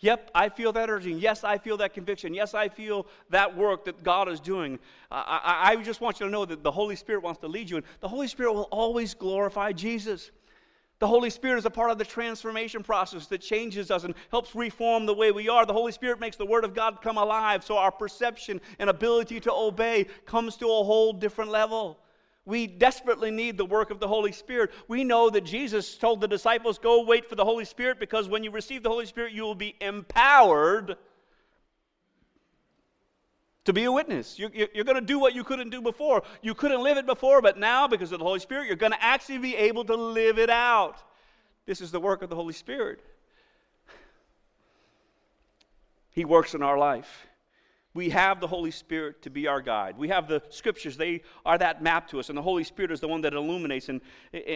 [0.00, 1.20] Yep, I feel that urging.
[1.20, 2.34] Yes, I feel that conviction.
[2.34, 4.80] Yes, I feel that work that God is doing.
[5.12, 7.70] I, I, I just want you to know that the Holy Spirit wants to lead
[7.70, 10.32] you, and the Holy Spirit will always glorify Jesus.
[10.98, 14.56] The Holy Spirit is a part of the transformation process that changes us and helps
[14.56, 15.64] reform the way we are.
[15.64, 19.38] The Holy Spirit makes the Word of God come alive, so our perception and ability
[19.40, 22.00] to obey comes to a whole different level.
[22.46, 24.70] We desperately need the work of the Holy Spirit.
[24.86, 28.44] We know that Jesus told the disciples, Go wait for the Holy Spirit because when
[28.44, 30.96] you receive the Holy Spirit, you will be empowered
[33.64, 34.38] to be a witness.
[34.38, 36.22] You, are going to do what you couldn't do before.
[36.42, 39.02] You couldn't live it before, but now, because of the Holy Spirit, you're going to
[39.02, 41.02] actually be able to live it out.
[41.64, 43.00] This is the work of the Holy Spirit.
[46.10, 47.26] He works in our life.
[47.94, 49.96] We have the Holy Spirit to be our guide.
[49.96, 52.98] We have the scriptures, they are that map to us, and the Holy Spirit is
[52.98, 54.00] the one that illuminates and,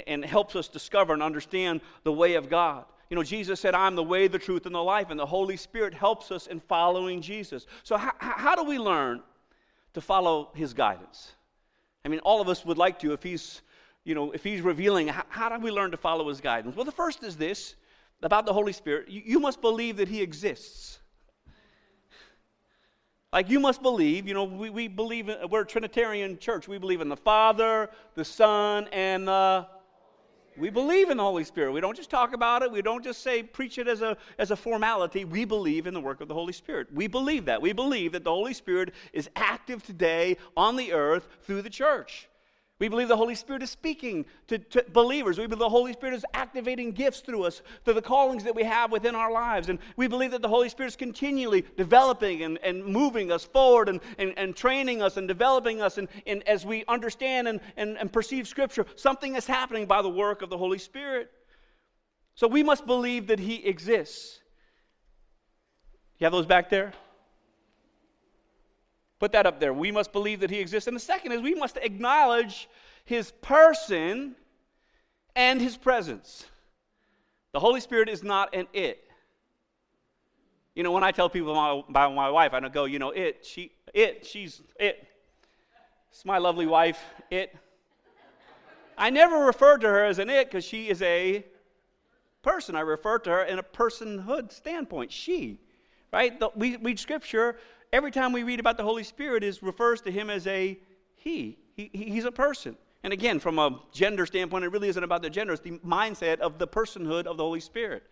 [0.08, 2.84] and helps us discover and understand the way of God.
[3.10, 5.56] You know, Jesus said, I'm the way, the truth, and the life, and the Holy
[5.56, 7.66] Spirit helps us in following Jesus.
[7.84, 9.22] So, how, how do we learn
[9.94, 11.32] to follow his guidance?
[12.04, 13.62] I mean, all of us would like to if he's,
[14.04, 16.74] you know, if he's revealing, how, how do we learn to follow his guidance?
[16.74, 17.76] Well, the first is this
[18.22, 20.97] about the Holy Spirit you, you must believe that he exists.
[23.32, 26.66] Like you must believe, you know, we, we believe, in, we're a Trinitarian church.
[26.66, 29.66] We believe in the Father, the Son, and the
[30.56, 31.70] we believe in the Holy Spirit.
[31.72, 32.72] We don't just talk about it.
[32.72, 35.24] We don't just say, preach it as a, as a formality.
[35.24, 36.88] We believe in the work of the Holy Spirit.
[36.92, 37.62] We believe that.
[37.62, 42.28] We believe that the Holy Spirit is active today on the earth through the church.
[42.78, 45.36] We believe the Holy Spirit is speaking to, to, believers.
[45.36, 48.62] We believe the Holy Spirit is activating gifts through us, through the callings that we
[48.62, 49.68] have within our lives.
[49.68, 53.88] And we believe that the Holy Spirit is continually developing and, and moving us forward
[53.88, 55.98] and, and, and training us and developing us.
[55.98, 60.08] And, and as we understand and, and, and perceive Scripture, something is happening by the
[60.08, 61.32] work of the Holy Spirit.
[62.36, 64.38] So we must believe that He exists.
[66.18, 66.92] You have those back there?
[69.18, 69.72] Put that up there.
[69.72, 70.86] We must believe that he exists.
[70.86, 72.68] And the second is we must acknowledge
[73.04, 74.36] his person
[75.34, 76.46] and his presence.
[77.52, 79.04] The Holy Spirit is not an it.
[80.74, 81.50] You know, when I tell people
[81.88, 85.08] about my wife, I don't go, you know, it, she, it, she's it.
[86.10, 87.00] It's my lovely wife,
[87.30, 87.56] it.
[88.96, 91.44] I never refer to her as an it because she is a
[92.42, 92.76] person.
[92.76, 95.12] I refer to her in a personhood standpoint.
[95.12, 95.58] She,
[96.12, 96.38] right?
[96.38, 97.56] The, we read scripture
[97.92, 100.78] every time we read about the Holy Spirit is refers to him as a
[101.16, 101.58] he.
[101.74, 101.90] he.
[101.92, 102.76] He's a person.
[103.02, 106.40] And again, from a gender standpoint, it really isn't about the gender, it's the mindset
[106.40, 108.04] of the personhood of the Holy Spirit.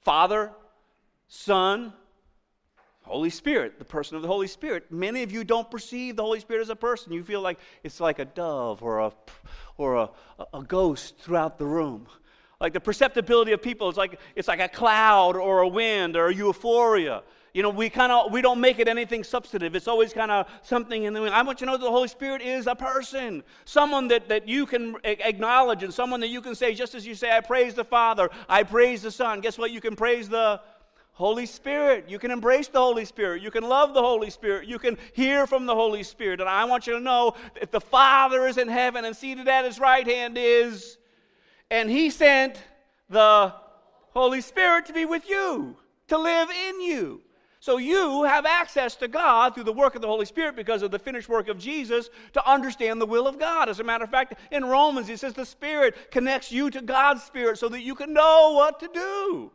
[0.00, 0.52] Father,
[1.28, 1.92] Son,
[3.02, 4.90] Holy Spirit, the person of the Holy Spirit.
[4.90, 7.12] Many of you don't perceive the Holy Spirit as a person.
[7.12, 9.12] You feel like it's like a dove or a,
[9.76, 10.10] or a,
[10.54, 12.06] a ghost throughout the room.
[12.60, 16.28] Like the perceptibility of people is like it's like a cloud or a wind or
[16.28, 17.22] a euphoria
[17.54, 19.74] you know, we kind of we don't make it anything substantive.
[19.74, 22.08] It's always kind of something in the I want you to know that the Holy
[22.08, 26.54] Spirit is a person, someone that, that you can acknowledge and someone that you can
[26.54, 29.40] say, just as you say, I praise the Father, I praise the Son.
[29.40, 29.70] Guess what?
[29.70, 30.62] You can praise the
[31.12, 32.08] Holy Spirit.
[32.08, 33.42] You can embrace the Holy Spirit.
[33.42, 34.66] You can love the Holy Spirit.
[34.66, 36.40] You can hear from the Holy Spirit.
[36.40, 39.66] And I want you to know that the Father is in heaven and seated at
[39.66, 40.96] his right hand is,
[41.70, 42.62] and he sent
[43.10, 43.52] the
[44.14, 45.76] Holy Spirit to be with you,
[46.08, 47.20] to live in you.
[47.62, 50.90] So you have access to God through the work of the Holy Spirit because of
[50.90, 53.68] the finished work of Jesus to understand the will of God.
[53.68, 57.22] As a matter of fact, in Romans, he says the Spirit connects you to God's
[57.22, 59.52] Spirit so that you can know what to do.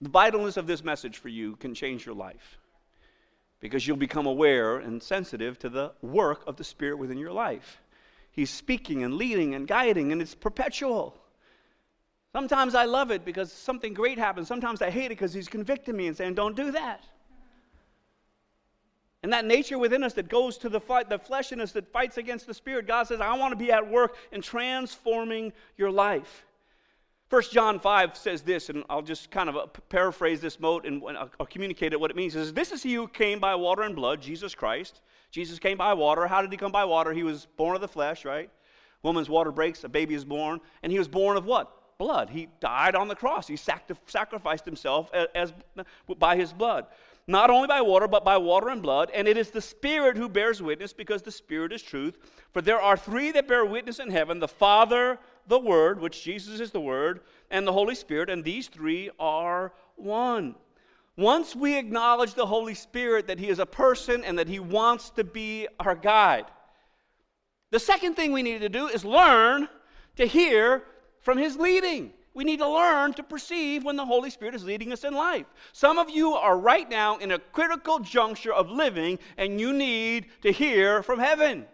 [0.00, 2.58] The vitalness of this message for you can change your life
[3.60, 7.80] because you'll become aware and sensitive to the work of the Spirit within your life.
[8.32, 11.14] He's speaking and leading and guiding, and it's perpetual.
[12.32, 14.48] Sometimes I love it because something great happens.
[14.48, 17.04] Sometimes I hate it because he's convicting me and saying, don't do that.
[19.22, 21.90] And that nature within us that goes to the fight, the flesh in us that
[21.92, 25.90] fights against the spirit, God says, I want to be at work in transforming your
[25.90, 26.44] life.
[27.28, 31.02] First John 5 says this, and I'll just kind of uh, paraphrase this mote and
[31.04, 32.34] I'll communicate it what it means.
[32.34, 35.00] It says, This is he who came by water and blood, Jesus Christ.
[35.30, 36.26] Jesus came by water.
[36.26, 37.12] How did he come by water?
[37.12, 38.48] He was born of the flesh, right?
[39.02, 40.60] Woman's water breaks, a baby is born.
[40.82, 41.77] And he was born of what?
[41.98, 42.30] Blood.
[42.30, 43.48] He died on the cross.
[43.48, 45.52] He sacrificed himself as, as,
[46.18, 46.86] by his blood.
[47.26, 49.10] Not only by water, but by water and blood.
[49.12, 52.16] And it is the Spirit who bears witness, because the Spirit is truth.
[52.52, 56.60] For there are three that bear witness in heaven the Father, the Word, which Jesus
[56.60, 58.30] is the Word, and the Holy Spirit.
[58.30, 60.54] And these three are one.
[61.16, 65.10] Once we acknowledge the Holy Spirit, that He is a person and that He wants
[65.10, 66.46] to be our guide,
[67.72, 69.68] the second thing we need to do is learn
[70.16, 70.84] to hear
[71.28, 72.14] from His leading.
[72.32, 75.44] We need to learn to perceive when the Holy Spirit is leading us in life.
[75.74, 80.28] Some of you are right now in a critical juncture of living, and you need
[80.40, 81.66] to hear from heaven.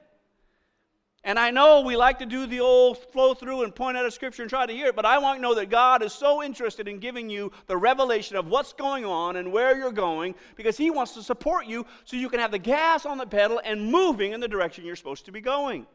[1.22, 4.10] And I know we like to do the old flow through and point out a
[4.10, 6.42] scripture and try to hear it, but I want to know that God is so
[6.42, 10.76] interested in giving you the revelation of what's going on and where you're going because
[10.76, 13.92] He wants to support you so you can have the gas on the pedal and
[13.92, 15.86] moving in the direction you're supposed to be going.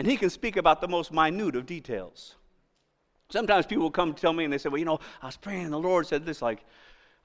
[0.00, 2.36] And he can speak about the most minute of details.
[3.28, 5.64] Sometimes people will come tell me and they say, Well, you know, I was praying
[5.64, 6.40] and the Lord said this.
[6.40, 6.64] Like,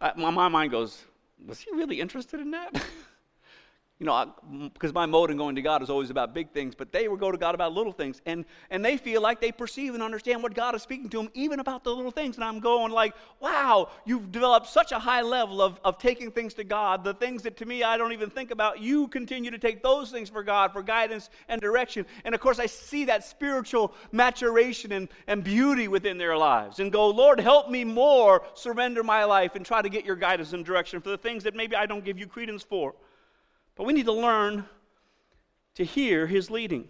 [0.02, 1.06] I, my, my mind goes,
[1.48, 2.74] Was he really interested in that?
[3.98, 4.34] you know,
[4.74, 7.16] because my mode in going to God is always about big things, but they will
[7.16, 8.22] go to God about little things.
[8.26, 11.30] And, and they feel like they perceive and understand what God is speaking to them,
[11.34, 12.36] even about the little things.
[12.36, 16.54] And I'm going like, wow, you've developed such a high level of, of taking things
[16.56, 17.06] to God.
[17.06, 20.12] The things that to me I don't even think about, you continue to take those
[20.12, 22.06] things for God, for guidance and direction.
[22.26, 26.82] And of course, I see that spiritual maturation and, and beauty within their lives.
[26.82, 30.52] And go, Lord, help me more surrender my life and try to get your guidance
[30.52, 32.94] and direction for the things that maybe I don't give you credence for.
[33.76, 34.66] But we need to learn
[35.76, 36.88] to hear his leading.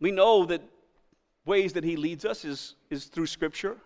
[0.00, 0.62] We know that
[1.44, 3.76] ways that he leads us is, is through scripture,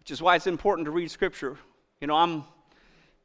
[0.00, 1.56] which is why it's important to read scripture.
[2.00, 2.44] You know, I'm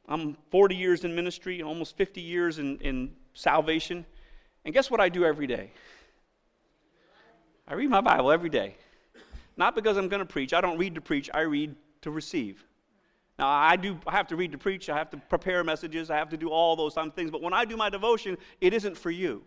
[0.08, 4.06] I'm 40 years in ministry, almost 50 years in, in salvation.
[4.64, 5.70] And guess what I do every day?
[7.66, 8.74] I read my Bible every day.
[9.58, 10.54] Not because I'm going to preach.
[10.54, 12.64] I don't read to preach, I read to receive.
[13.38, 16.16] Now, I do I have to read to preach, I have to prepare messages, I
[16.16, 17.30] have to do all those kind of things.
[17.30, 19.44] But when I do my devotion, it isn't for you.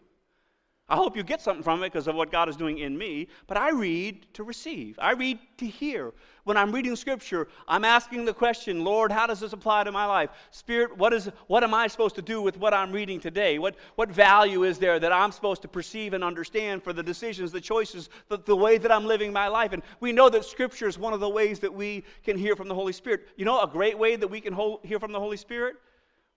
[0.87, 3.27] I hope you get something from it because of what God is doing in me,
[3.47, 4.99] but I read to receive.
[5.01, 6.13] I read to hear.
[6.43, 10.05] When I'm reading scripture, I'm asking the question, Lord, how does this apply to my
[10.05, 10.31] life?
[10.49, 13.59] Spirit, what, is, what am I supposed to do with what I'm reading today?
[13.59, 17.51] What, what value is there that I'm supposed to perceive and understand for the decisions,
[17.51, 19.71] the choices, the, the way that I'm living my life?
[19.71, 22.67] And we know that scripture is one of the ways that we can hear from
[22.67, 23.27] the Holy Spirit.
[23.35, 25.75] You know, a great way that we can hear from the Holy Spirit?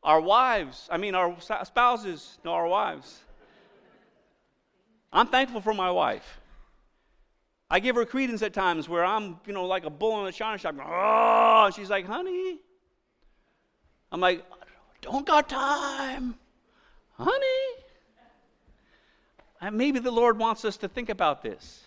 [0.03, 3.21] Our wives, I mean, our spouses, no, our wives.
[5.11, 6.41] I'm thankful for my wife.
[7.75, 10.33] I give her credence at times where I'm, you know, like a bull in a
[10.33, 10.77] china shop.
[10.81, 12.61] Oh, she's like, honey.
[14.13, 14.45] I'm like,
[15.01, 16.37] don't got time,
[17.19, 17.83] honey.
[19.61, 21.83] And maybe the Lord wants us to think about this.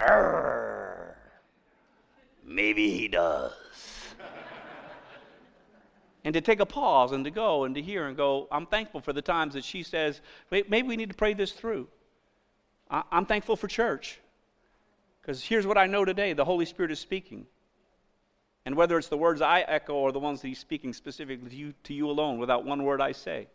[0.00, 1.18] Arr.
[2.42, 3.52] Maybe He does.
[6.24, 9.02] and to take a pause and to go and to hear and go, I'm thankful
[9.02, 11.88] for the times that she says, maybe we need to pray this through.
[12.90, 14.18] I'm thankful for church.
[15.26, 17.46] Because here's what I know today the Holy Spirit is speaking.
[18.64, 21.56] And whether it's the words I echo or the ones that He's speaking specifically to
[21.56, 23.48] you, to you alone, without one word I say,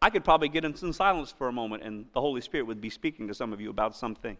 [0.00, 2.80] I could probably get in some silence for a moment and the Holy Spirit would
[2.80, 4.38] be speaking to some of you about something.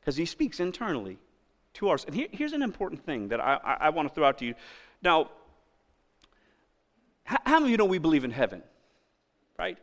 [0.00, 1.18] Because He speaks internally
[1.74, 2.04] to us.
[2.04, 4.44] And here, here's an important thing that I, I, I want to throw out to
[4.44, 4.54] you.
[5.02, 5.30] Now,
[7.22, 8.64] how many of you know we believe in heaven?
[9.56, 9.78] Right?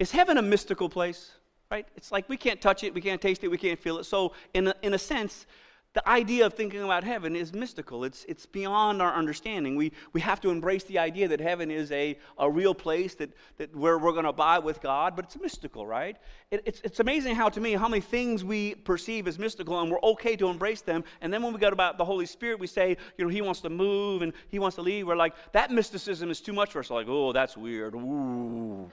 [0.00, 1.30] Is heaven a mystical place?
[1.70, 1.86] Right?
[1.96, 4.04] It's like we can't touch it, we can't taste it, we can't feel it.
[4.04, 5.46] So, in a, in a sense,
[5.92, 8.04] the idea of thinking about heaven is mystical.
[8.04, 9.74] It's, it's beyond our understanding.
[9.74, 13.30] We, we have to embrace the idea that heaven is a, a real place that,
[13.56, 16.16] that where we're going to abide with God, but it's mystical, right?
[16.50, 19.90] It, it's, it's amazing how, to me, how many things we perceive as mystical and
[19.90, 21.04] we're okay to embrace them.
[21.20, 23.60] And then when we go about the Holy Spirit, we say, you know, He wants
[23.62, 25.06] to move and He wants to leave.
[25.06, 26.90] We're like, that mysticism is too much for us.
[26.90, 27.94] Like, oh, that's weird.
[27.94, 28.90] Ooh.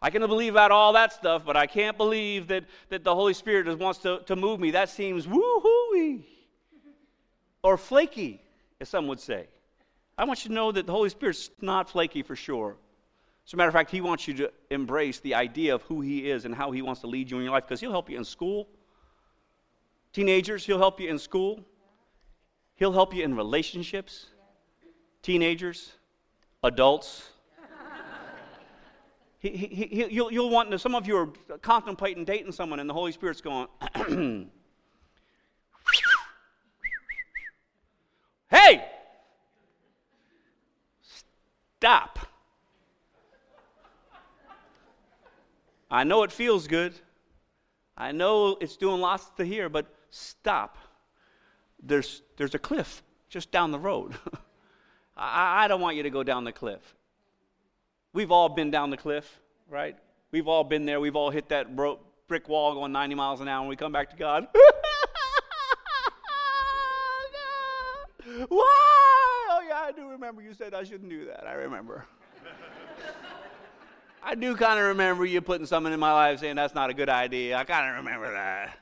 [0.00, 3.34] I can believe about all that stuff, but I can't believe that, that the Holy
[3.34, 4.72] Spirit wants to, to move me.
[4.72, 6.26] That seems woo-hooey
[7.62, 8.42] or flaky,
[8.80, 9.48] as some would say.
[10.18, 12.76] I want you to know that the Holy Spirit's not flaky for sure.
[13.46, 16.30] As a matter of fact, He wants you to embrace the idea of who He
[16.30, 18.18] is and how He wants to lead you in your life because He'll help you
[18.18, 18.68] in school.
[20.12, 21.64] Teenagers, He'll help you in school.
[22.74, 24.26] He'll help you in relationships.
[25.22, 25.92] Teenagers,
[26.62, 27.30] adults,
[29.38, 31.26] he, he, he, you'll, you'll want to, some of you are
[31.58, 33.68] contemplating dating someone, and the Holy Spirit's going,
[38.50, 38.84] hey,
[41.78, 42.18] stop.
[45.90, 46.94] I know it feels good.
[47.96, 50.78] I know it's doing lots to hear, but stop.
[51.82, 54.14] There's, there's a cliff just down the road.
[55.16, 56.94] I, I don't want you to go down the cliff.
[58.16, 59.94] We've all been down the cliff, right?
[60.30, 61.00] We've all been there.
[61.00, 61.98] We've all hit that bro-
[62.28, 64.46] brick wall going 90 miles an hour, and we come back to God.
[68.48, 69.46] Why?
[69.50, 71.46] Oh, yeah, I do remember you said I shouldn't do that.
[71.46, 72.06] I remember.
[74.22, 76.94] I do kind of remember you putting something in my life saying that's not a
[76.94, 77.58] good idea.
[77.58, 78.78] I kind of remember that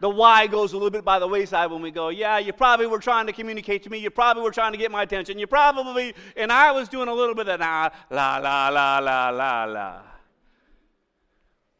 [0.00, 2.86] the why goes a little bit by the wayside when we go, yeah, you probably
[2.86, 3.98] were trying to communicate to me.
[3.98, 5.38] You probably were trying to get my attention.
[5.38, 9.28] You probably, and I was doing a little bit of nah, la, la, la, la,
[9.30, 10.02] la, la.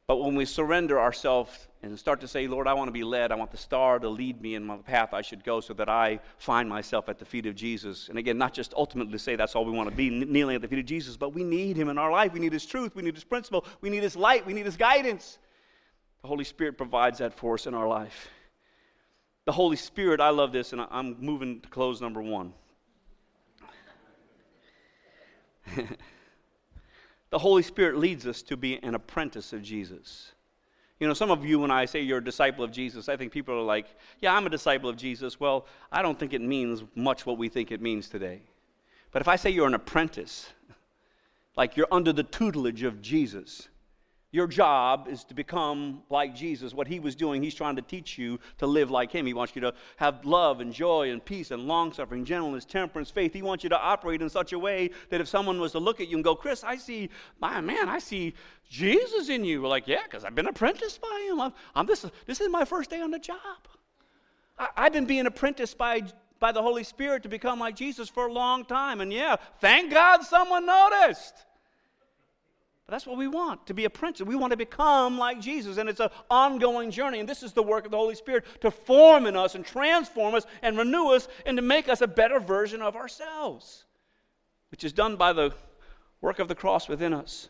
[0.07, 3.33] But when we surrender ourselves and start to say, Lord, I want to be led,
[3.33, 5.89] I want the star to lead me in my path I should go so that
[5.89, 8.09] I find myself at the feet of Jesus.
[8.09, 10.69] And again, not just ultimately say that's all we want to be, kneeling at the
[10.69, 12.33] feet of Jesus, but we need him in our life.
[12.33, 14.77] We need his truth, we need his principle, we need his light, we need his
[14.77, 15.39] guidance.
[16.23, 18.29] The Holy Spirit provides that for us in our life.
[19.47, 22.53] The Holy Spirit, I love this, and I'm moving to close number one.
[27.31, 30.33] the Holy Spirit leads us to be an apprentice of Jesus.
[30.99, 33.33] You know, some of you, when I say you're a disciple of Jesus, I think
[33.33, 33.87] people are like,
[34.21, 35.41] yeah, I'm a disciple of Jesus.
[35.41, 38.43] Well, I don't think it means much what we think it means today.
[39.11, 40.51] But if I say you're an apprentice,
[41.57, 43.69] like you're under the tutelage of Jesus,
[44.33, 46.73] your job is to become like Jesus.
[46.73, 49.27] What he was doing, he's trying to teach you to live like him.
[49.27, 53.11] He wants you to have love and joy and peace and long suffering, gentleness, temperance,
[53.11, 53.33] faith.
[53.33, 56.01] He wants you to operate in such a way that if someone was to look
[56.01, 57.11] at you and go, Chris, I see,
[57.41, 58.35] my man, I see
[58.69, 59.63] Jesus in you.
[59.63, 61.41] We're like, yeah, because I've been apprenticed by him.
[61.41, 63.37] I'm, I'm, this, this is my first day on the job.
[64.57, 66.03] I, I've been being apprenticed by,
[66.39, 69.01] by the Holy Spirit to become like Jesus for a long time.
[69.01, 71.35] And yeah, thank God someone noticed.
[72.91, 74.21] That's what we want to be a prince.
[74.21, 77.21] We want to become like Jesus, and it's an ongoing journey.
[77.21, 80.35] And this is the work of the Holy Spirit to form in us and transform
[80.35, 83.85] us and renew us and to make us a better version of ourselves,
[84.71, 85.53] which is done by the
[86.21, 87.49] work of the cross within us.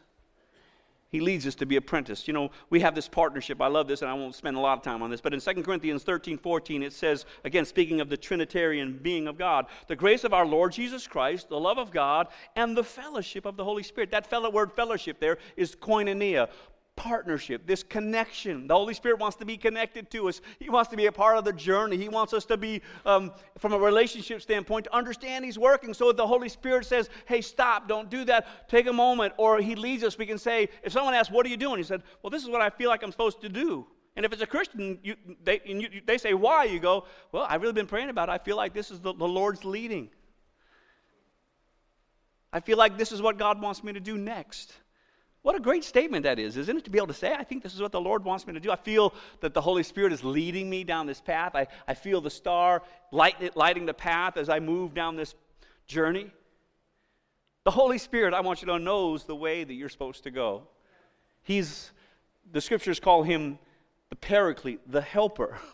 [1.11, 2.29] He leads us to be apprenticed.
[2.29, 3.61] You know, we have this partnership.
[3.61, 5.21] I love this, and I won't spend a lot of time on this.
[5.21, 9.37] But in 2 Corinthians 13 14, it says, again, speaking of the Trinitarian being of
[9.37, 13.45] God, the grace of our Lord Jesus Christ, the love of God, and the fellowship
[13.45, 14.13] of the Holy Spirit.
[14.13, 16.49] That fellow word fellowship there is koinonia,
[17.01, 18.67] partnership, this connection.
[18.67, 20.43] The Holy Spirit wants to be connected to us.
[20.59, 21.97] He wants to be a part of the journey.
[21.97, 25.95] He wants us to be, um, from a relationship standpoint, to understand He's working.
[25.95, 29.61] So if the Holy Spirit says, hey, stop, don't do that, take a moment, or
[29.61, 31.79] He leads us, we can say, if someone asks, what are you doing?
[31.79, 33.87] He said, well, this is what I feel like I'm supposed to do.
[34.15, 36.65] And if it's a Christian, you, they, you, they say, why?
[36.65, 38.33] You go, well, I've really been praying about it.
[38.33, 40.11] I feel like this is the, the Lord's leading.
[42.53, 44.75] I feel like this is what God wants me to do next.
[45.43, 46.85] What a great statement that is, isn't it?
[46.85, 48.61] To be able to say, I think this is what the Lord wants me to
[48.61, 48.71] do.
[48.71, 51.55] I feel that the Holy Spirit is leading me down this path.
[51.55, 55.35] I, I feel the star light, lighting the path as I move down this
[55.87, 56.31] journey.
[57.65, 60.31] The Holy Spirit, I want you to know, knows the way that you're supposed to
[60.31, 60.65] go.
[61.43, 61.91] He's,
[62.53, 63.59] the scriptures call him
[64.11, 65.59] the paraclete, the helper.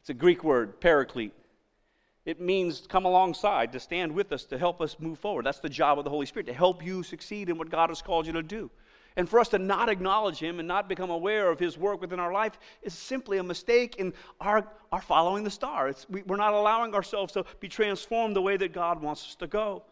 [0.00, 1.32] It's a Greek word, paraclete.
[2.24, 5.44] It means come alongside, to stand with us, to help us move forward.
[5.44, 8.00] That's the job of the Holy Spirit, to help you succeed in what God has
[8.00, 8.70] called you to do.
[9.16, 12.18] And for us to not acknowledge Him and not become aware of His work within
[12.18, 15.88] our life is simply a mistake in our, our following the star.
[15.88, 19.34] It's, we, we're not allowing ourselves to be transformed the way that God wants us
[19.36, 19.84] to go.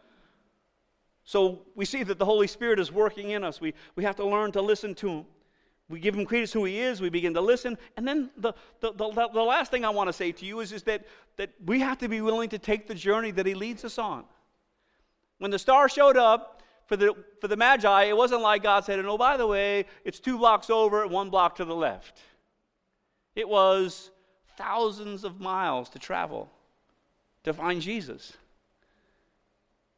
[1.23, 3.61] So we see that the Holy Spirit is working in us.
[3.61, 5.25] We, we have to learn to listen to Him
[5.89, 7.77] we give him credence who he is, we begin to listen.
[7.97, 10.71] And then the, the, the, the, last thing I want to say to you is,
[10.71, 11.05] is that,
[11.37, 14.23] that we have to be willing to take the journey that he leads us on.
[15.39, 19.03] When the star showed up for the, for the Magi, it wasn't like God said,
[19.05, 22.21] oh, by the way, it's two blocks over, one block to the left.
[23.35, 24.11] It was
[24.57, 26.49] thousands of miles to travel
[27.43, 28.33] to find Jesus.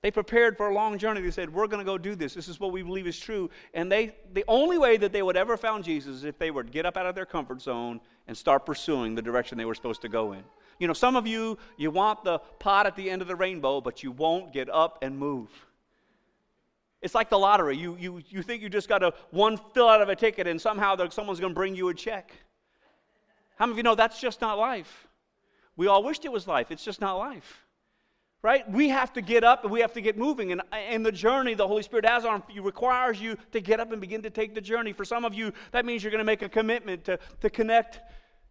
[0.06, 1.20] They prepared for a long journey.
[1.22, 2.36] They said, We're going to go do this.
[2.36, 3.50] This is what we believe is true.
[3.74, 6.72] And they, the only way that they would ever found Jesus is if they would
[6.72, 10.04] get up out of their comfort zone and start pursuing the direction they were supposed
[10.04, 10.44] to go in.
[10.78, 13.82] You know, some of you, you want the pot at the end of the rainbow,
[13.82, 15.50] but you won't get up and move.
[17.02, 17.76] It's like the lottery.
[17.76, 20.62] You, you, you think you just got a one fill out of a ticket and
[20.62, 22.32] somehow someone's going to bring you a check.
[23.56, 25.08] How many of you know that's just not life?
[25.76, 26.70] We all wished it was life.
[26.70, 27.65] It's just not life
[28.46, 28.70] right?
[28.72, 30.52] We have to get up and we have to get moving.
[30.52, 33.92] And, and the journey the Holy Spirit has on you requires you to get up
[33.92, 34.94] and begin to take the journey.
[34.94, 38.02] For some of you, that means you're going to make a commitment to, to connect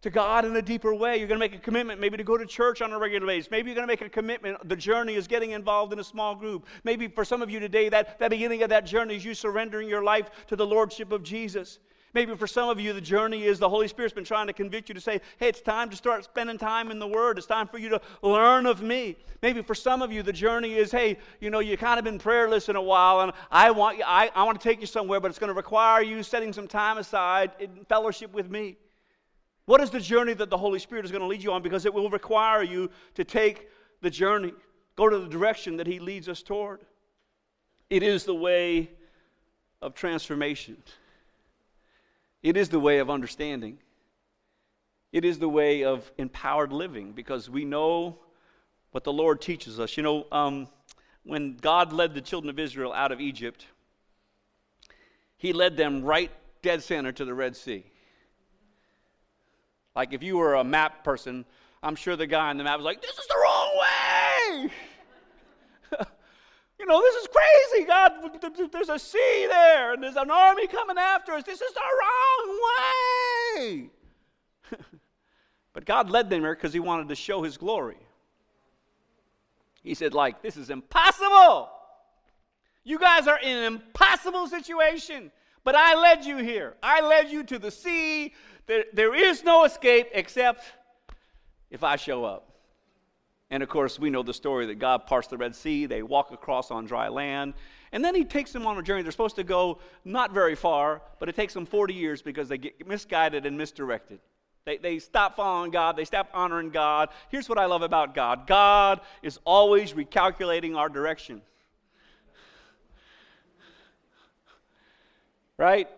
[0.03, 1.18] to God in a deeper way.
[1.18, 3.53] You're going to make a commitment maybe to go to church on a regular basis.
[3.53, 4.68] Maybe you're going to make a commitment.
[4.68, 6.66] The journey is getting involved in a small group.
[6.82, 9.88] Maybe for some of you today, that, that beginning of that journey is you surrendering
[9.88, 11.78] your life to the Lordship of Jesus.
[12.15, 14.89] Maybe for some of you, the journey is the Holy Spirit's been trying to convict
[14.89, 17.39] you to say, hey, it's time to start spending time in the Word.
[17.39, 19.17] It's time for you to learn of me.
[19.43, 22.21] Maybe for some of you, the journey is, hey, you know, you've kind of been
[22.21, 25.29] prayerless in a while, and I want, I, I want to take you somewhere, but
[25.29, 28.77] it's going to require you setting some time aside in fellowship with me.
[29.67, 31.62] What is the journey that the Holy Spirit is going to lead you on?
[31.62, 33.69] Because it will require you to take
[34.03, 34.53] the journey,
[34.95, 36.83] go to the direction that He leads us toward.
[37.91, 38.91] It is the way
[39.83, 40.77] of transformation.
[42.45, 43.78] It is the way of understanding.
[45.12, 48.18] It is the way of empowered living because we know
[48.90, 49.97] what the Lord teaches us.
[49.97, 50.68] You know, um,
[51.22, 53.66] when God led the children of Israel out of Egypt,
[55.38, 56.30] He led them right
[56.61, 57.82] dead center to the Red Sea.
[59.97, 61.47] Like if you were a map person,
[61.82, 64.14] I'm sure the guy on the map was like, This is the wrong way!
[66.85, 68.12] You know, this is crazy, God.
[68.70, 71.43] There's a sea there, and there's an army coming after us.
[71.43, 72.61] This is the wrong
[73.57, 73.91] way.
[75.72, 77.97] but God led them there because He wanted to show His glory.
[79.82, 81.70] He said, like, this is impossible.
[82.85, 85.32] You guys are in an impossible situation,
[85.64, 86.74] but I led you here.
[86.82, 88.35] I led you to the sea.
[88.66, 90.66] There, there is no escape except
[91.70, 92.54] if I show up.
[93.55, 95.87] And of course, we know the story that God parts the Red Sea.
[95.87, 97.55] They walk across on dry land.
[97.93, 99.03] And then he takes them on a journey.
[99.03, 102.59] They're supposed to go not very far, but it takes them 40 years because they
[102.59, 104.19] get misguided and misdirected.
[104.65, 107.11] They, they stop following God, they stop honoring God.
[107.29, 111.41] Here's what I love about God God is always recalculating our direction.
[115.57, 115.89] Right?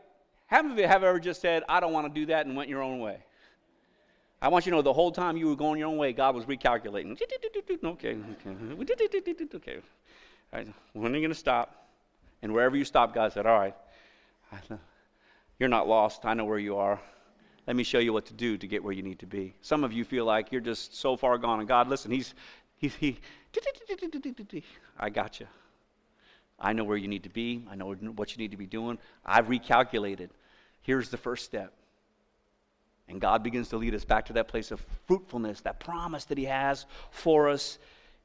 [0.47, 2.55] How many of you have ever just said, I don't want to do that and
[2.55, 3.17] went your own way?
[4.41, 6.35] I want you to know the whole time you were going your own way, God
[6.35, 7.13] was recalculating.
[7.85, 8.75] Okay, okay, okay.
[10.53, 11.89] All right, when are you going to stop?
[12.43, 13.75] And wherever you stop, God said, All right,
[15.59, 16.25] you're not lost.
[16.25, 17.01] I know where you are.
[17.67, 19.55] Let me show you what to do to get where you need to be.
[19.61, 21.59] Some of you feel like you're just so far gone.
[21.59, 22.35] And God, listen, He's,
[22.77, 23.19] He's, He,
[24.99, 25.47] I got you.
[26.61, 27.65] I know where you need to be.
[27.71, 28.99] I know what you need to be doing.
[29.25, 30.29] I've recalculated.
[30.83, 31.73] Here's the first step.
[33.09, 36.39] And God begins to lead us back to that place of fruitfulness, that promise that
[36.39, 37.79] He has for us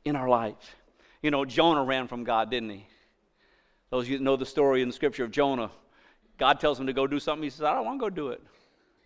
[0.06, 0.76] in our life.
[1.22, 2.88] You know, Jonah ran from God, didn't he?
[3.92, 5.70] Those of you that know the story in the scripture of Jonah,
[6.38, 7.44] God tells him to go do something.
[7.44, 8.42] He says, I don't want to go do it.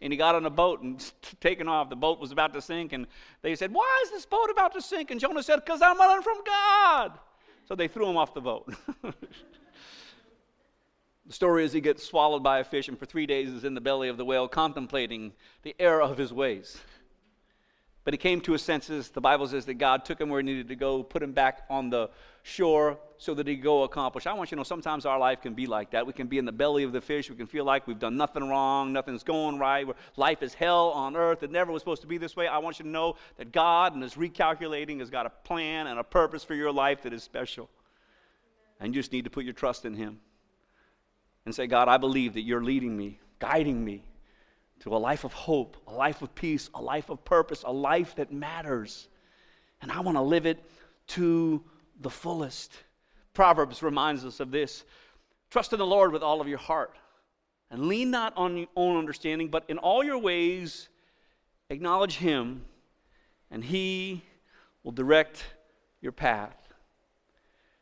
[0.02, 1.04] And he got on a boat and
[1.42, 1.90] taken off.
[1.90, 3.08] The boat was about to sink, and
[3.42, 5.12] they said, Why is this boat about to sink?
[5.12, 7.20] And Jonah said, Because I'm running from God.
[7.68, 8.72] So they threw him off the boat.
[11.26, 13.74] the story is he gets swallowed by a fish, and for three days is in
[13.74, 16.78] the belly of the whale, contemplating the error of his ways.
[18.04, 19.10] But he came to his senses.
[19.10, 21.64] The Bible says that God took him where he needed to go, put him back
[21.72, 22.12] on the
[22.44, 24.28] shore so that he could go accomplish.
[24.28, 26.06] I want you to know sometimes our life can be like that.
[26.06, 27.32] We can be in the belly of the fish.
[27.32, 29.88] We can feel like we've done nothing wrong, nothing's going right.
[30.18, 31.42] Life is hell on earth.
[31.42, 32.48] It never was supposed to be this way.
[32.48, 35.98] I want you to know that God, and his recalculating, has got a plan and
[35.98, 37.72] a purpose for your life that is special.
[38.80, 40.20] And you just need to put your trust in him
[41.46, 44.04] and say, God, I believe that you're leading me, guiding me
[44.80, 48.16] to a life of hope, a life of peace, a life of purpose, a life
[48.16, 49.08] that matters.
[49.82, 50.64] And I want to live it
[51.08, 51.64] to
[52.02, 52.74] the fullest.
[53.34, 54.84] Proverbs reminds us of this
[55.52, 56.98] Trust in the Lord with all of your heart,
[57.70, 60.90] and lean not on your own understanding, but in all your ways
[61.70, 62.66] acknowledge Him,
[63.52, 64.24] and He
[64.84, 65.46] will direct
[66.02, 66.65] your path.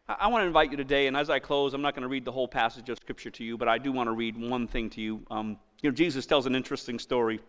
[0.05, 2.25] I want to invite you today, and as I close, I'm not going to read
[2.25, 4.89] the whole passage of Scripture to you, but I do want to read one thing
[4.91, 5.25] to you.
[5.31, 7.39] Um, you know, Jesus tells an interesting story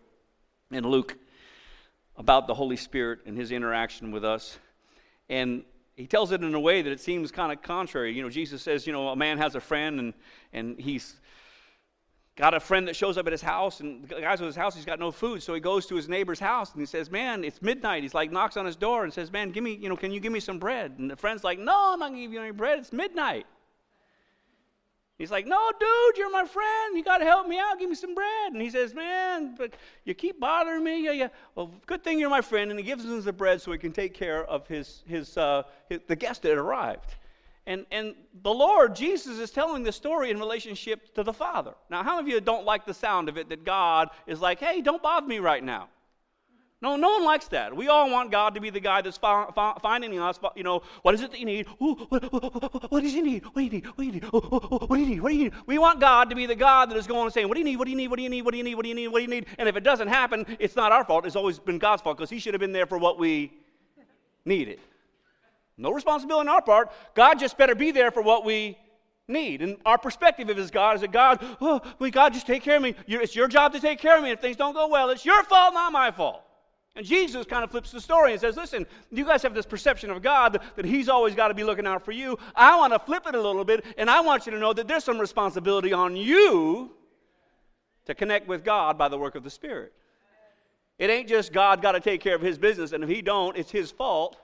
[0.71, 1.17] in Luke
[2.15, 4.57] about the Holy Spirit and his interaction with us.
[5.27, 5.65] And
[5.97, 8.13] he tells it in a way that it seems kind of contrary.
[8.13, 10.13] You know, Jesus says, you know, a man has a friend and,
[10.53, 11.19] and he's
[12.37, 14.75] got a friend that shows up at his house and the guy's at his house,
[14.75, 15.41] he's got no food.
[15.41, 18.03] So he goes to his neighbor's house and he says, man, it's midnight.
[18.03, 20.19] He's like, knocks on his door and says, man, give me, you know, can you
[20.19, 20.95] give me some bread?
[20.97, 22.79] And the friend's like, no, I'm not going to give you any bread.
[22.79, 23.45] It's midnight.
[25.17, 26.97] He's like, No, dude, you're my friend.
[26.97, 27.79] You got to help me out.
[27.79, 28.51] Give me some bread.
[28.51, 29.73] And he says, Man, but
[30.03, 31.05] you keep bothering me.
[31.05, 31.27] Yeah, yeah.
[31.55, 32.69] Well, good thing you're my friend.
[32.69, 35.63] And he gives him the bread so he can take care of his, his, uh,
[35.87, 37.15] his the guest that arrived.
[37.67, 38.13] And, and
[38.43, 41.73] the Lord, Jesus, is telling the story in relationship to the Father.
[41.89, 44.59] Now, how many of you don't like the sound of it that God is like,
[44.59, 45.89] Hey, don't bother me right now?
[46.81, 47.75] No, no one likes that.
[47.75, 50.39] We all want God to be the guy that's finding us.
[50.55, 51.65] You know, what is it that you need?
[51.81, 53.43] Ooh, what, what, what, does he need?
[53.45, 53.85] What do you need?
[53.85, 54.23] What do you need?
[54.25, 55.21] what do you need?
[55.21, 55.53] What do you need?
[55.65, 57.65] We want God to be the God that is going and saying, "What do you
[57.65, 57.77] need?
[57.77, 58.09] What do you need?
[58.09, 58.43] What do you need?
[58.43, 58.75] What do you need?
[58.75, 59.07] What do you need?
[59.07, 61.25] What do you need?" And if it doesn't happen, it's not our fault.
[61.25, 63.53] It's always been God's fault because He should have been there for what we
[64.43, 64.79] needed.
[65.77, 66.91] No responsibility on our part.
[67.15, 68.77] God just better be there for what we
[69.27, 69.61] need.
[69.61, 72.81] And our perspective of His God is that God, oh, God, just take care of
[72.81, 72.95] me.
[73.07, 74.31] It's your job to take care of me.
[74.31, 76.41] If things don't go well, it's your fault, not my fault.
[76.95, 80.09] And Jesus kind of flips the story and says, Listen, you guys have this perception
[80.09, 82.37] of God that He's always got to be looking out for you.
[82.55, 84.87] I want to flip it a little bit, and I want you to know that
[84.87, 86.91] there's some responsibility on you
[88.05, 89.91] to connect with God by the work of the Spirit.
[90.97, 93.57] It ain't just God got to take care of His business, and if He don't,
[93.57, 94.37] it's His fault.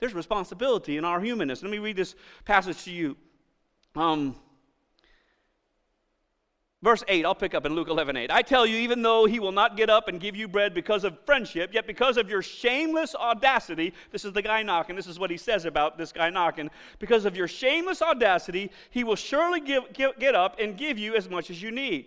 [0.00, 1.62] There's responsibility in our humanness.
[1.62, 3.16] Let me read this passage to you.
[3.96, 4.36] Um,
[6.80, 8.30] Verse 8, I'll pick up in Luke 11 8.
[8.30, 11.02] I tell you, even though he will not get up and give you bread because
[11.02, 15.18] of friendship, yet because of your shameless audacity, this is the guy knocking, this is
[15.18, 16.70] what he says about this guy knocking.
[17.00, 21.16] Because of your shameless audacity, he will surely give, give, get up and give you
[21.16, 22.06] as much as you need.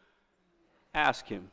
[0.93, 1.49] ask him?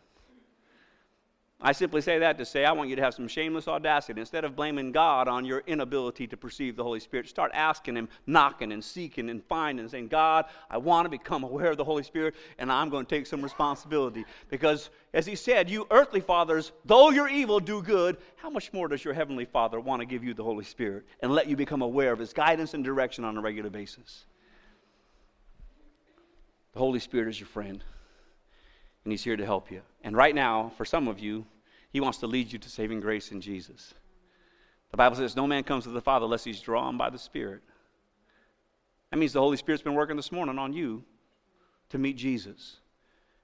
[1.61, 4.21] I simply say that to say I want you to have some shameless audacity.
[4.21, 8.09] Instead of blaming God on your inability to perceive the Holy Spirit, start asking Him,
[8.29, 11.83] knocking and seeking and finding, and saying, God, I want to become aware of the
[11.83, 14.25] Holy Spirit, and I'm going to take some responsibility.
[14.51, 18.19] Because, as He said, you earthly fathers, though you're evil, do good.
[18.37, 21.33] How much more does your Heavenly Father want to give you the Holy Spirit and
[21.33, 24.27] let you become aware of His guidance and direction on a regular basis?
[26.73, 27.83] The Holy Spirit is your friend
[29.09, 29.81] and He's here to help you.
[30.05, 31.47] And right now, for some of you,
[31.91, 33.95] He wants to lead you to saving grace in Jesus.
[34.91, 37.63] The Bible says, No man comes to the Father unless he's drawn by the Spirit.
[39.11, 41.03] That means the Holy Spirit's been working this morning on you
[41.89, 42.77] to meet Jesus.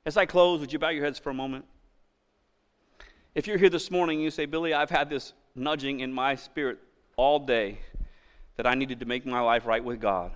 [0.05, 1.65] As I close, would you bow your heads for a moment?
[3.35, 6.35] If you're here this morning and you say, Billy, I've had this nudging in my
[6.35, 6.79] spirit
[7.17, 7.79] all day
[8.57, 10.33] that I needed to make my life right with God,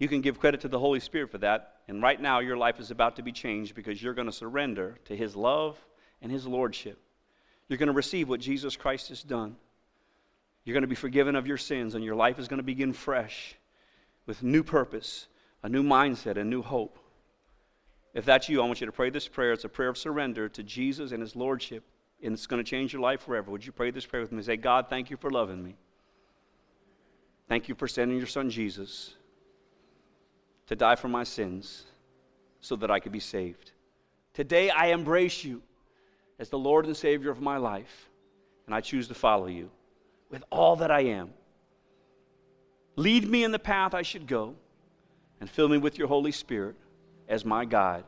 [0.00, 2.80] you can give credit to the Holy Spirit for that and right now, your life
[2.80, 5.78] is about to be changed because you're going to surrender to His love
[6.22, 6.98] and His Lordship.
[7.68, 9.56] You're going to receive what Jesus Christ has done.
[10.64, 12.94] You're going to be forgiven of your sins, and your life is going to begin
[12.94, 13.54] fresh
[14.24, 15.28] with new purpose,
[15.62, 16.98] a new mindset, a new hope.
[18.14, 19.52] If that's you, I want you to pray this prayer.
[19.52, 21.84] It's a prayer of surrender to Jesus and His Lordship,
[22.22, 23.50] and it's going to change your life forever.
[23.50, 24.42] Would you pray this prayer with me?
[24.42, 25.76] Say, God, thank you for loving me.
[27.46, 29.14] Thank you for sending your Son Jesus
[30.66, 31.84] to die for my sins
[32.60, 33.72] so that I could be saved.
[34.32, 35.62] Today I embrace you
[36.38, 38.10] as the Lord and Savior of my life,
[38.66, 39.70] and I choose to follow you
[40.30, 41.30] with all that I am.
[42.96, 44.54] Lead me in the path I should go,
[45.40, 46.76] and fill me with your Holy Spirit
[47.28, 48.04] as my guide.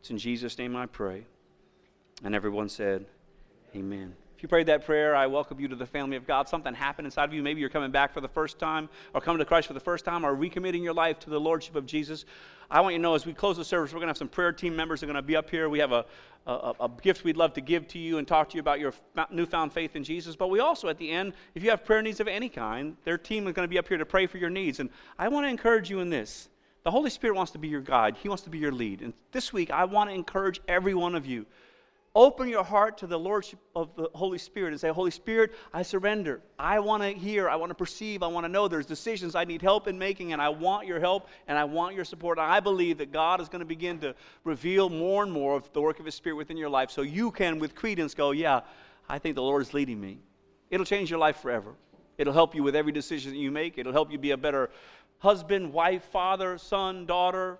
[0.00, 1.24] It's in Jesus' name I pray.
[2.24, 3.06] And everyone said,
[3.74, 4.14] Amen.
[4.36, 6.46] If you prayed that prayer, I welcome you to the family of God.
[6.46, 7.42] Something happened inside of you.
[7.42, 10.04] Maybe you're coming back for the first time, or coming to Christ for the first
[10.04, 12.26] time, or recommitting your life to the Lordship of Jesus.
[12.70, 14.28] I want you to know as we close the service, we're going to have some
[14.28, 15.70] prayer team members that are going to be up here.
[15.70, 16.04] We have a,
[16.46, 18.92] a, a, gift we'd love to give to you and talk to you about your
[19.30, 20.36] newfound faith in Jesus.
[20.36, 23.16] But we also, at the end, if you have prayer needs of any kind, their
[23.16, 24.80] team is going to be up here to pray for your needs.
[24.80, 26.50] And I want to encourage you in this.
[26.82, 29.00] The Holy Spirit wants to be your guide, He wants to be your lead.
[29.00, 31.46] And this week, I want to encourage every one of you
[32.16, 35.82] Open your heart to the Lordship of the Holy Spirit and say, Holy Spirit, I
[35.82, 36.40] surrender.
[36.58, 39.44] I want to hear, I want to perceive, I want to know there's decisions I
[39.44, 42.38] need help in making, and I want your help and I want your support.
[42.38, 44.14] And I believe that God is going to begin to
[44.44, 47.30] reveal more and more of the work of His Spirit within your life so you
[47.30, 48.62] can, with credence, go, Yeah,
[49.10, 50.20] I think the Lord is leading me.
[50.70, 51.74] It'll change your life forever.
[52.16, 53.76] It'll help you with every decision that you make.
[53.76, 54.70] It'll help you be a better
[55.18, 57.58] husband, wife, father, son, daughter,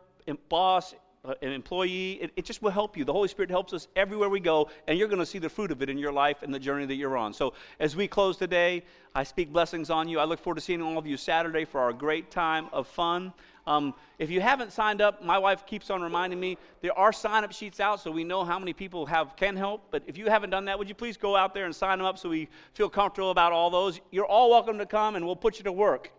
[0.48, 0.94] boss,
[1.42, 2.12] an employee.
[2.12, 3.04] It, it, just will help you.
[3.04, 5.70] The Holy Spirit helps us everywhere we go, and you're going to see the fruit
[5.70, 7.32] of it in your life and the journey that you're on.
[7.32, 8.82] So, as we close today,
[9.14, 10.18] I speak blessings on you.
[10.18, 13.32] I look forward to seeing all of you Saturday for our great time of fun.
[13.66, 17.42] Um, if you haven't signed up, my wife keeps on reminding me there are sign
[17.42, 19.88] up sheets out so we know how many people have can help.
[19.90, 22.06] But if you haven't done that, would you please go out there and sign them
[22.06, 24.00] up so we feel comfortable about all those?
[24.12, 26.12] You're all welcome to come, and we'll put you to work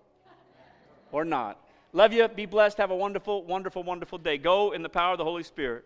[1.11, 1.66] or not.
[1.97, 2.27] Love you.
[2.27, 2.77] Be blessed.
[2.77, 4.37] Have a wonderful, wonderful, wonderful day.
[4.37, 5.83] Go in the power of the Holy Spirit.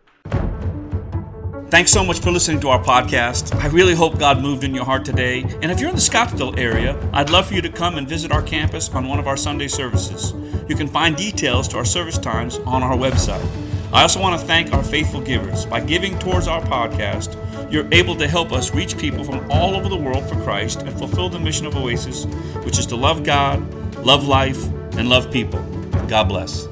[1.70, 3.54] Thanks so much for listening to our podcast.
[3.54, 5.40] I really hope God moved in your heart today.
[5.62, 8.30] And if you're in the Scottsdale area, I'd love for you to come and visit
[8.30, 10.34] our campus on one of our Sunday services.
[10.68, 13.42] You can find details to our service times on our website.
[13.90, 15.64] I also want to thank our faithful givers.
[15.64, 17.38] By giving towards our podcast,
[17.72, 20.92] you're able to help us reach people from all over the world for Christ and
[20.98, 22.26] fulfill the mission of Oasis,
[22.66, 23.62] which is to love God,
[24.04, 24.62] love life,
[24.98, 25.71] and love people.
[26.08, 26.71] God bless.